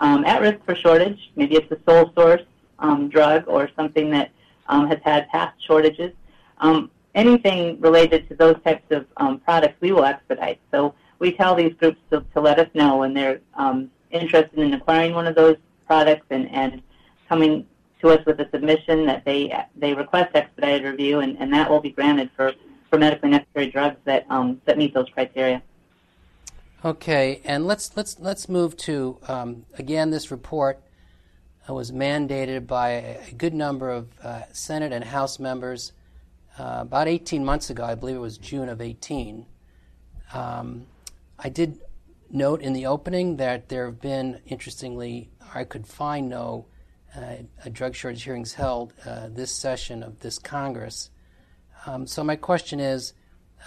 um, 0.00 0.24
at 0.24 0.40
risk 0.40 0.58
for 0.64 0.74
shortage. 0.74 1.30
Maybe 1.36 1.56
it's 1.56 1.70
a 1.70 1.78
sole 1.88 2.12
source 2.14 2.42
um, 2.78 3.08
drug 3.08 3.44
or 3.46 3.68
something 3.76 4.10
that 4.10 4.30
um, 4.68 4.88
has 4.88 4.98
had 5.04 5.28
past 5.28 5.54
shortages. 5.64 6.12
Um, 6.60 6.90
anything 7.14 7.80
related 7.80 8.28
to 8.28 8.34
those 8.34 8.56
types 8.64 8.84
of 8.90 9.06
um, 9.16 9.40
products, 9.40 9.76
we 9.80 9.92
will 9.92 10.04
expedite. 10.04 10.60
So 10.70 10.94
we 11.18 11.32
tell 11.32 11.54
these 11.54 11.74
groups 11.74 11.98
to, 12.10 12.24
to 12.34 12.40
let 12.40 12.58
us 12.58 12.68
know 12.74 12.98
when 12.98 13.14
they're 13.14 13.40
um, 13.54 13.90
interested 14.10 14.58
in 14.58 14.72
acquiring 14.74 15.14
one 15.14 15.26
of 15.26 15.34
those 15.34 15.56
products 15.86 16.26
and, 16.30 16.50
and 16.50 16.82
coming 17.28 17.66
to 18.00 18.08
us 18.08 18.24
with 18.26 18.40
a 18.40 18.48
submission 18.50 19.06
that 19.06 19.24
they 19.24 19.52
they 19.76 19.92
request 19.92 20.34
expedited 20.34 20.84
review, 20.90 21.20
and, 21.20 21.36
and 21.38 21.52
that 21.52 21.68
will 21.68 21.80
be 21.80 21.90
granted 21.90 22.30
for, 22.34 22.52
for 22.88 22.98
medically 22.98 23.28
necessary 23.28 23.70
drugs 23.70 23.96
that 24.04 24.24
um, 24.30 24.60
that 24.64 24.78
meet 24.78 24.94
those 24.94 25.08
criteria. 25.10 25.62
Okay, 26.84 27.42
and 27.44 27.66
let's 27.66 27.94
let's 27.96 28.18
let's 28.18 28.48
move 28.48 28.76
to 28.78 29.18
um, 29.28 29.66
again. 29.78 30.10
This 30.10 30.30
report 30.30 30.80
uh, 31.68 31.74
was 31.74 31.92
mandated 31.92 32.66
by 32.66 32.90
a 32.90 33.32
good 33.36 33.52
number 33.52 33.90
of 33.90 34.08
uh, 34.22 34.42
Senate 34.52 34.92
and 34.92 35.04
House 35.04 35.38
members 35.38 35.92
uh, 36.60 36.82
about 36.82 37.08
18 37.08 37.42
months 37.42 37.70
ago. 37.70 37.84
I 37.84 37.94
believe 37.94 38.16
it 38.16 38.20
was 38.20 38.36
June 38.36 38.68
of 38.68 38.82
18. 38.82 39.46
Um, 40.34 40.86
I 41.38 41.48
did 41.48 41.80
note 42.30 42.60
in 42.60 42.74
the 42.74 42.84
opening 42.86 43.38
that 43.38 43.70
there 43.70 43.86
have 43.86 44.00
been, 44.00 44.40
interestingly, 44.46 45.30
I 45.54 45.64
could 45.64 45.86
find 45.86 46.28
no 46.28 46.66
uh, 47.16 47.36
drug 47.72 47.94
shortage 47.94 48.24
hearings 48.24 48.54
held 48.54 48.92
uh, 49.06 49.28
this 49.30 49.50
session 49.50 50.02
of 50.02 50.20
this 50.20 50.38
Congress. 50.38 51.10
Um, 51.86 52.06
so 52.06 52.22
my 52.22 52.36
question 52.36 52.78
is, 52.78 53.14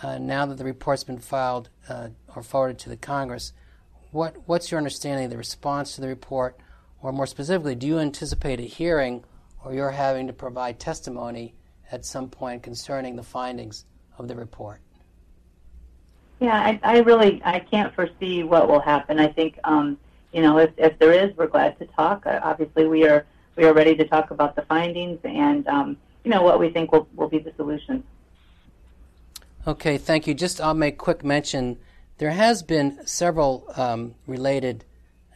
uh, 0.03 0.19
now 0.19 0.45
that 0.45 0.59
the 0.59 0.63
report's 0.63 1.03
been 1.03 1.17
filed 1.17 1.69
uh, 1.89 2.09
or 2.35 2.43
forwarded 2.43 2.77
to 2.79 2.89
the 2.89 2.97
Congress, 2.97 3.53
what 4.11 4.35
what's 4.45 4.69
your 4.69 4.77
understanding 4.77 5.25
of 5.25 5.31
the 5.31 5.37
response 5.37 5.95
to 5.95 6.01
the 6.01 6.07
report, 6.07 6.59
or 7.01 7.11
more 7.11 7.25
specifically, 7.25 7.75
do 7.75 7.87
you 7.87 7.99
anticipate 7.99 8.59
a 8.59 8.63
hearing, 8.63 9.23
or 9.63 9.73
you're 9.73 9.91
having 9.91 10.27
to 10.27 10.33
provide 10.33 10.79
testimony 10.79 11.55
at 11.93 12.03
some 12.03 12.27
point 12.27 12.63
concerning 12.63 13.15
the 13.15 13.23
findings 13.23 13.85
of 14.17 14.27
the 14.27 14.35
report? 14.35 14.81
Yeah, 16.39 16.55
I, 16.55 16.79
I 16.83 16.97
really 16.99 17.41
I 17.45 17.59
can't 17.59 17.93
foresee 17.93 18.43
what 18.43 18.67
will 18.67 18.81
happen. 18.81 19.19
I 19.19 19.27
think 19.27 19.59
um, 19.63 19.97
you 20.33 20.41
know 20.41 20.57
if, 20.57 20.71
if 20.77 20.97
there 20.99 21.13
is, 21.13 21.35
we're 21.37 21.47
glad 21.47 21.77
to 21.79 21.85
talk. 21.85 22.25
Uh, 22.25 22.39
obviously, 22.43 22.87
we 22.87 23.07
are 23.07 23.25
we 23.55 23.63
are 23.65 23.73
ready 23.73 23.95
to 23.95 24.05
talk 24.05 24.31
about 24.31 24.55
the 24.55 24.63
findings 24.63 25.19
and 25.23 25.65
um, 25.67 25.95
you 26.23 26.31
know 26.31 26.41
what 26.41 26.59
we 26.59 26.69
think 26.69 26.91
will, 26.91 27.07
will 27.15 27.29
be 27.29 27.37
the 27.37 27.53
solution. 27.55 28.03
Okay, 29.67 29.97
thank 29.97 30.27
you. 30.27 30.33
Just 30.33 30.59
I'll 30.59 30.73
make 30.73 30.97
quick 30.97 31.23
mention. 31.23 31.77
There 32.17 32.31
has 32.31 32.63
been 32.63 33.05
several 33.05 33.65
um, 33.77 34.15
related 34.27 34.83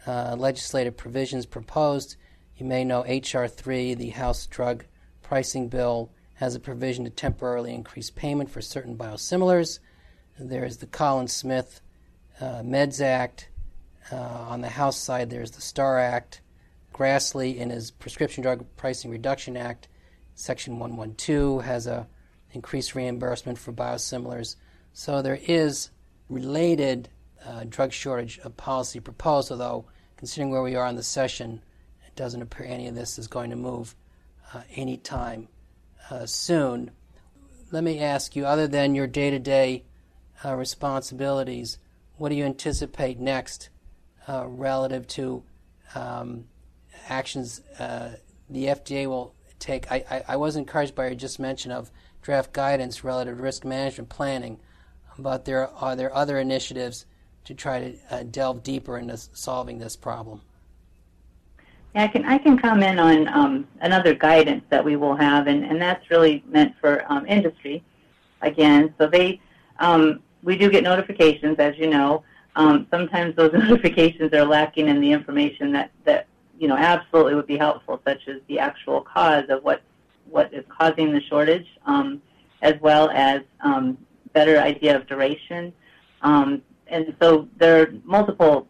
uh, 0.05 0.35
legislative 0.37 0.97
provisions 0.97 1.45
proposed. 1.45 2.17
You 2.57 2.65
may 2.65 2.83
know 2.83 3.03
H.R. 3.05 3.47
3, 3.47 3.93
the 3.93 4.09
House 4.09 4.47
Drug 4.47 4.85
Pricing 5.21 5.67
Bill, 5.69 6.09
has 6.37 6.55
a 6.55 6.59
provision 6.59 7.03
to 7.03 7.09
temporarily 7.09 7.73
increase 7.73 8.09
payment 8.09 8.49
for 8.49 8.61
certain 8.61 8.95
biosimilars. 8.95 9.79
There's 10.39 10.77
the 10.77 10.85
Collins 10.85 11.33
Smith 11.33 11.81
uh, 12.39 12.61
Meds 12.61 13.01
Act. 13.01 13.49
Uh, 14.11 14.15
on 14.15 14.61
the 14.61 14.69
House 14.69 14.97
side, 14.97 15.29
there's 15.29 15.51
the 15.51 15.61
STAR 15.61 15.99
Act. 15.99 16.41
Grassley, 16.93 17.57
in 17.57 17.71
his 17.71 17.91
Prescription 17.91 18.41
Drug 18.43 18.65
Pricing 18.75 19.11
Reduction 19.11 19.57
Act, 19.57 19.87
Section 20.35 20.79
112, 20.79 21.63
has 21.63 21.87
a 21.87 22.07
increased 22.51 22.95
reimbursement 22.95 23.57
for 23.57 23.73
biosimilars. 23.73 24.55
So 24.93 25.21
there 25.21 25.39
is 25.47 25.89
related 26.29 27.09
uh, 27.45 27.65
drug 27.67 27.91
shortage 27.91 28.39
of 28.39 28.57
policy 28.57 28.99
proposed, 28.99 29.51
although 29.51 29.85
considering 30.17 30.51
where 30.51 30.63
we 30.63 30.75
are 30.75 30.87
in 30.87 30.95
the 30.95 31.03
session, 31.03 31.61
it 32.05 32.15
doesn't 32.15 32.41
appear 32.41 32.65
any 32.65 32.87
of 32.87 32.95
this 32.95 33.17
is 33.19 33.27
going 33.27 33.49
to 33.49 33.55
move 33.55 33.95
uh, 34.53 34.61
anytime 34.75 35.47
uh, 36.09 36.25
soon. 36.25 36.91
Let 37.71 37.83
me 37.83 37.99
ask 37.99 38.35
you, 38.35 38.45
other 38.45 38.67
than 38.67 38.95
your 38.95 39.07
day 39.07 39.29
to 39.29 39.39
day 39.39 39.83
responsibilities, 40.45 41.79
what 42.17 42.29
do 42.29 42.35
you 42.35 42.45
anticipate 42.45 43.19
next 43.19 43.69
uh, 44.27 44.45
relative 44.47 45.07
to 45.07 45.43
um, 45.95 46.45
actions 47.09 47.61
uh, 47.79 48.11
the 48.49 48.65
FDA 48.65 49.07
will 49.07 49.33
take? 49.59 49.91
I, 49.91 50.03
I, 50.09 50.23
I, 50.29 50.35
was 50.35 50.55
encouraged 50.55 50.95
by 50.95 51.07
your 51.07 51.15
just 51.15 51.39
mention 51.39 51.71
of 51.71 51.91
draft 52.21 52.53
guidance 52.53 53.03
relative 53.03 53.37
to 53.37 53.43
risk 53.43 53.63
management 53.63 54.09
planning, 54.09 54.59
but 55.17 55.45
there 55.45 55.69
are 55.69 55.95
there 55.95 56.13
other 56.13 56.39
initiatives 56.39 57.05
to 57.45 57.53
try 57.53 57.79
to 57.79 57.97
uh, 58.11 58.23
delve 58.23 58.63
deeper 58.63 58.97
into 58.97 59.17
solving 59.17 59.77
this 59.79 59.95
problem? 59.95 60.41
Yeah, 61.97 62.03
I 62.03 62.07
can 62.09 62.25
I 62.25 62.37
can 62.37 62.59
comment 62.59 62.99
on 62.99 63.27
um, 63.29 63.67
another 63.81 64.13
guidance 64.13 64.63
that 64.69 64.85
we 64.85 64.95
will 64.95 65.15
have, 65.15 65.47
and, 65.47 65.65
and 65.65 65.81
that's 65.81 66.11
really 66.11 66.43
meant 66.47 66.75
for 66.79 67.03
um, 67.11 67.25
industry. 67.25 67.83
Again, 68.43 68.93
so 68.99 69.07
they 69.07 69.41
um, 69.79 70.19
we 70.43 70.59
do 70.59 70.69
get 70.69 70.83
notifications, 70.83 71.57
as 71.57 71.75
you 71.79 71.89
know. 71.89 72.23
Um, 72.55 72.85
sometimes 72.91 73.35
those 73.35 73.51
notifications 73.53 74.31
are 74.33 74.45
lacking 74.45 74.89
in 74.89 75.01
the 75.01 75.11
information 75.11 75.71
that, 75.71 75.89
that 76.03 76.27
you 76.59 76.67
know 76.67 76.77
absolutely 76.77 77.33
would 77.33 77.47
be 77.47 77.57
helpful, 77.57 77.99
such 78.05 78.27
as 78.27 78.41
the 78.47 78.59
actual 78.59 79.01
cause 79.01 79.45
of 79.49 79.63
what 79.63 79.81
what 80.29 80.53
is 80.53 80.65
causing 80.69 81.11
the 81.11 81.21
shortage, 81.21 81.65
um, 81.87 82.21
as 82.61 82.75
well 82.79 83.09
as 83.09 83.41
um, 83.61 83.97
better 84.33 84.59
idea 84.59 84.95
of 84.95 85.07
duration. 85.07 85.73
And 86.21 87.15
so 87.19 87.49
there 87.57 87.81
are 87.81 87.93
multiple 88.03 88.67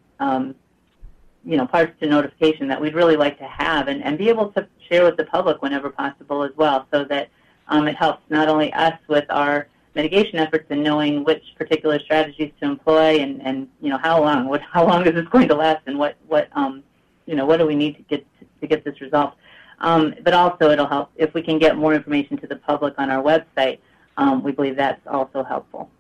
you 1.48 1.56
know 1.56 1.66
parts 1.66 1.94
to 2.02 2.08
notification 2.08 2.68
that 2.68 2.80
we'd 2.80 2.94
really 2.94 3.16
like 3.16 3.38
to 3.40 3.48
have 3.48 3.88
and, 3.88 4.04
and 4.04 4.18
be 4.18 4.28
able 4.28 4.52
to 4.52 4.68
share 4.90 5.06
with 5.06 5.16
the 5.16 5.24
public 5.24 5.62
whenever 5.62 5.90
possible 5.90 6.44
as 6.44 6.52
well, 6.58 6.86
so 6.92 7.06
that 7.06 7.30
um, 7.70 7.88
it 7.88 7.96
helps 7.96 8.22
not 8.30 8.50
only 8.50 8.72
us 8.74 9.00
with 9.08 9.26
our 9.30 9.68
mitigation 9.96 10.38
efforts 10.38 10.66
and 10.70 10.84
knowing 10.84 11.24
which 11.24 11.44
particular 11.58 12.00
strategies 12.00 12.52
to 12.60 12.68
employ 12.68 13.20
and, 13.20 13.42
and 13.42 13.68
you 13.82 13.90
know 13.90 13.98
how 13.98 14.22
long 14.22 14.48
what 14.48 14.62
how 14.62 14.86
long 14.86 15.08
is 15.08 15.14
this 15.14 15.28
going 15.30 15.48
to 15.48 15.56
last 15.56 15.82
and 15.88 15.98
what 15.98 16.16
what 16.28 16.50
um, 16.52 16.84
you 17.26 17.36
know 17.36 17.46
what 17.46 17.58
do 17.58 17.66
we 17.66 17.76
need 17.76 17.96
to 17.96 18.04
get 18.04 18.26
to, 18.40 18.46
to 18.62 18.68
get 18.68 18.84
this 18.84 19.00
resolved. 19.00 19.38
Um, 19.80 20.16
but 20.24 20.34
also 20.34 20.70
it'll 20.72 20.88
help 20.88 21.12
if 21.16 21.34
we 21.34 21.42
can 21.42 21.60
get 21.60 21.78
more 21.78 21.94
information 21.94 22.38
to 22.38 22.48
the 22.48 22.58
public 22.58 22.96
on 22.98 23.10
our 23.10 23.24
website. 23.24 23.80
Um, 24.18 24.44
we 24.44 24.52
believe 24.52 24.76
that's 24.76 25.06
also 25.06 25.44
helpful. 25.44 25.92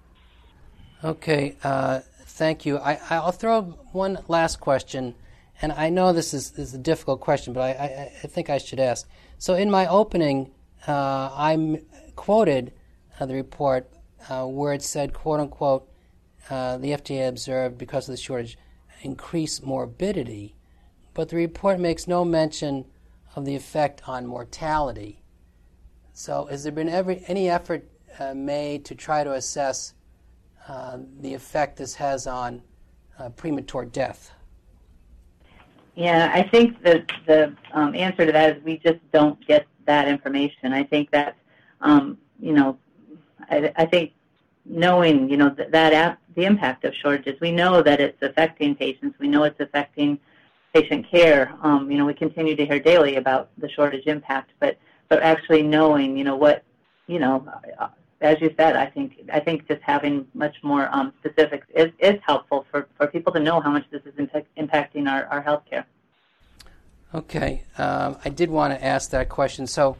Okay, 1.04 1.56
uh, 1.64 2.00
thank 2.22 2.66
you. 2.66 2.78
I, 2.78 3.00
I'll 3.12 3.32
throw 3.32 3.62
one 3.92 4.18
last 4.28 4.60
question, 4.60 5.14
and 5.62 5.72
I 5.72 5.90
know 5.90 6.14
this 6.14 6.34
is, 6.34 6.52
is 6.58 6.74
a 6.74 6.78
difficult 6.78 7.20
question, 7.20 7.54
but 7.54 7.62
I, 7.62 7.70
I, 7.72 8.12
I 8.24 8.28
think 8.28 8.50
I 8.50 8.58
should 8.60 8.80
ask. 8.80 9.08
So 9.40 9.56
in 9.56 9.72
my 9.72 9.88
opening, 9.88 10.52
uh, 10.88 11.30
I 11.34 11.82
quoted 12.16 12.74
uh, 13.20 13.26
the 13.26 13.34
report 13.34 13.90
uh, 14.30 14.46
where 14.46 14.74
it 14.74 14.84
said, 14.84 15.14
quote 15.14 15.40
unquote, 15.40 15.90
uh, 16.50 16.78
the 16.78 16.92
FDA 16.92 17.28
observed 17.28 17.78
because 17.78 18.08
of 18.08 18.14
the 18.14 18.22
shortage 18.22 18.58
increased 19.02 19.64
morbidity, 19.64 20.56
but 21.14 21.30
the 21.30 21.36
report 21.36 21.80
makes 21.80 22.08
no 22.08 22.24
mention 22.24 22.86
of 23.36 23.46
the 23.46 23.56
effect 23.56 24.08
on 24.08 24.26
mortality. 24.26 25.22
So, 26.14 26.46
has 26.46 26.64
there 26.64 26.72
been 26.72 26.90
every, 26.90 27.24
any 27.28 27.50
effort 27.50 27.88
uh, 28.18 28.34
made 28.34 28.86
to 28.86 28.96
try 28.96 29.24
to 29.24 29.34
assess 29.34 29.94
uh, 30.68 30.98
the 31.20 31.34
effect 31.34 31.78
this 31.78 31.96
has 31.96 32.28
on 32.28 32.62
premature 33.36 33.86
death? 33.86 34.32
Yeah, 35.98 36.30
I 36.32 36.44
think 36.44 36.84
that 36.84 37.12
the 37.26 37.56
um, 37.72 37.96
answer 37.96 38.28
to 38.28 38.32
that 38.32 38.56
is 38.58 38.64
we 38.64 38.78
just 38.78 39.00
don't 39.12 39.36
get 39.48 39.66
that 39.88 40.08
information. 40.08 40.72
I 40.72 40.84
think 40.84 41.10
that, 41.10 41.36
um, 41.82 42.20
you 42.40 42.54
know, 42.54 42.78
I, 43.50 43.74
I 43.76 43.88
think 43.88 44.12
knowing, 44.64 45.28
you 45.28 45.38
know, 45.38 45.50
that, 45.50 45.72
that 45.72 46.20
the 46.36 46.46
impact 46.46 46.86
of 46.86 46.94
shortages, 46.94 47.42
we 47.42 47.52
know 47.52 47.82
that 47.82 48.00
it's 48.00 48.22
affecting 48.22 48.76
patients. 48.76 49.18
We 49.18 49.28
know 49.28 49.44
it's 49.46 49.60
affecting 49.60 50.20
patient 50.72 51.10
care. 51.10 51.56
Um, 51.64 51.90
you 51.90 51.98
know, 51.98 52.06
we 52.06 52.14
continue 52.14 52.56
to 52.56 52.64
hear 52.64 52.80
daily 52.80 53.16
about 53.16 53.50
the 53.58 53.68
shortage 53.68 54.06
impact, 54.06 54.52
but 54.60 54.78
but 55.10 55.24
actually 55.24 55.64
knowing, 55.64 56.16
you 56.16 56.24
know, 56.24 56.36
what, 56.36 56.64
you 57.08 57.18
know, 57.18 57.44
as 58.22 58.42
you 58.42 58.54
said, 58.58 58.76
I 58.76 58.88
think 58.88 59.20
I 59.32 59.40
think 59.40 59.68
just 59.68 59.82
having 59.82 60.28
much 60.34 60.56
more 60.64 60.90
um, 60.92 61.14
specifics 61.20 61.68
is, 61.76 61.92
is 62.00 62.16
helpful 62.26 62.66
for, 62.72 62.88
for 62.98 63.08
people 63.08 63.32
to 63.34 63.40
know 63.40 63.60
how 63.60 63.70
much 63.70 63.86
this 63.92 64.02
is 64.06 64.14
impact, 64.18 64.48
impacting 64.58 65.08
our, 65.08 65.26
our 65.26 65.44
healthcare. 65.44 65.86
Okay, 67.14 67.64
um, 67.78 68.18
I 68.26 68.30
did 68.30 68.50
want 68.50 68.74
to 68.74 68.84
ask 68.84 69.12
that 69.12 69.30
question. 69.30 69.68
So, 69.68 69.98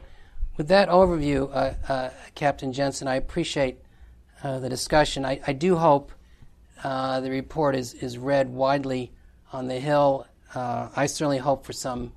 with 0.56 0.68
that 0.68 0.88
overview, 0.88 1.48
uh, 1.54 1.92
uh, 1.92 2.10
Captain 2.34 2.72
Jensen, 2.72 3.08
I 3.08 3.16
appreciate 3.16 3.78
uh, 4.42 4.58
the 4.58 4.68
discussion. 4.68 5.24
I, 5.24 5.40
I 5.46 5.52
do 5.52 5.76
hope 5.76 6.12
uh, 6.84 7.20
the 7.20 7.30
report 7.30 7.76
is, 7.76 7.94
is 7.94 8.18
read 8.18 8.50
widely 8.50 9.12
on 9.52 9.68
the 9.68 9.78
Hill. 9.78 10.26
Uh, 10.54 10.88
I 10.94 11.06
certainly 11.06 11.38
hope 11.38 11.64
for 11.64 11.72
some 11.72 12.12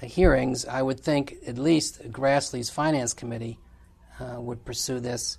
uh, 0.00 0.06
hearings. 0.06 0.64
I 0.64 0.82
would 0.82 1.00
think 1.00 1.36
at 1.46 1.58
least 1.58 2.10
Grassley's 2.10 2.70
Finance 2.70 3.12
Committee 3.12 3.58
Uh, 4.20 4.40
would 4.40 4.64
pursue 4.64 5.00
this 5.00 5.38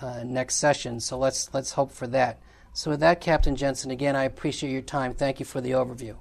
uh, 0.00 0.22
next 0.24 0.56
session. 0.56 1.00
So 1.00 1.18
let's 1.18 1.52
let's 1.52 1.72
hope 1.72 1.92
for 1.92 2.06
that. 2.08 2.38
So 2.72 2.90
with 2.90 3.00
that, 3.00 3.20
Captain 3.20 3.56
Jensen, 3.56 3.90
again, 3.90 4.16
I 4.16 4.24
appreciate 4.24 4.70
your 4.70 4.80
time. 4.80 5.12
Thank 5.12 5.40
you 5.40 5.46
for 5.46 5.60
the 5.60 5.72
overview. 5.72 6.16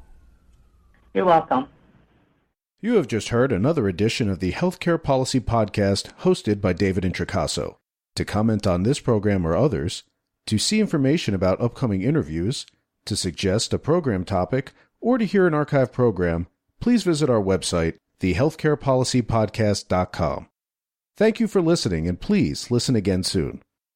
You're 1.13 1.25
welcome. 1.25 1.67
You 2.81 2.95
have 2.95 3.07
just 3.07 3.29
heard 3.29 3.51
another 3.51 3.87
edition 3.87 4.27
of 4.29 4.39
the 4.39 4.53
Healthcare 4.53 5.01
Policy 5.01 5.39
Podcast 5.39 6.11
hosted 6.21 6.59
by 6.59 6.73
David 6.73 7.03
Introcaso. 7.03 7.75
To 8.15 8.25
comment 8.25 8.67
on 8.67 8.83
this 8.83 8.99
program 8.99 9.45
or 9.45 9.55
others, 9.55 10.03
to 10.47 10.57
see 10.57 10.81
information 10.81 11.35
about 11.35 11.61
upcoming 11.61 12.01
interviews, 12.01 12.65
to 13.05 13.15
suggest 13.15 13.73
a 13.73 13.79
program 13.79 14.25
topic, 14.25 14.73
or 14.99 15.17
to 15.17 15.23
hear 15.25 15.47
an 15.47 15.53
archive 15.53 15.93
program, 15.93 16.47
please 16.79 17.03
visit 17.03 17.29
our 17.29 17.41
website, 17.41 17.95
thehealthcarepolicypodcast.com. 18.19 20.47
Thank 21.21 21.39
you 21.39 21.47
for 21.47 21.61
listening, 21.61 22.07
and 22.07 22.19
please 22.19 22.71
listen 22.71 22.95
again 22.95 23.21
soon. 23.21 23.61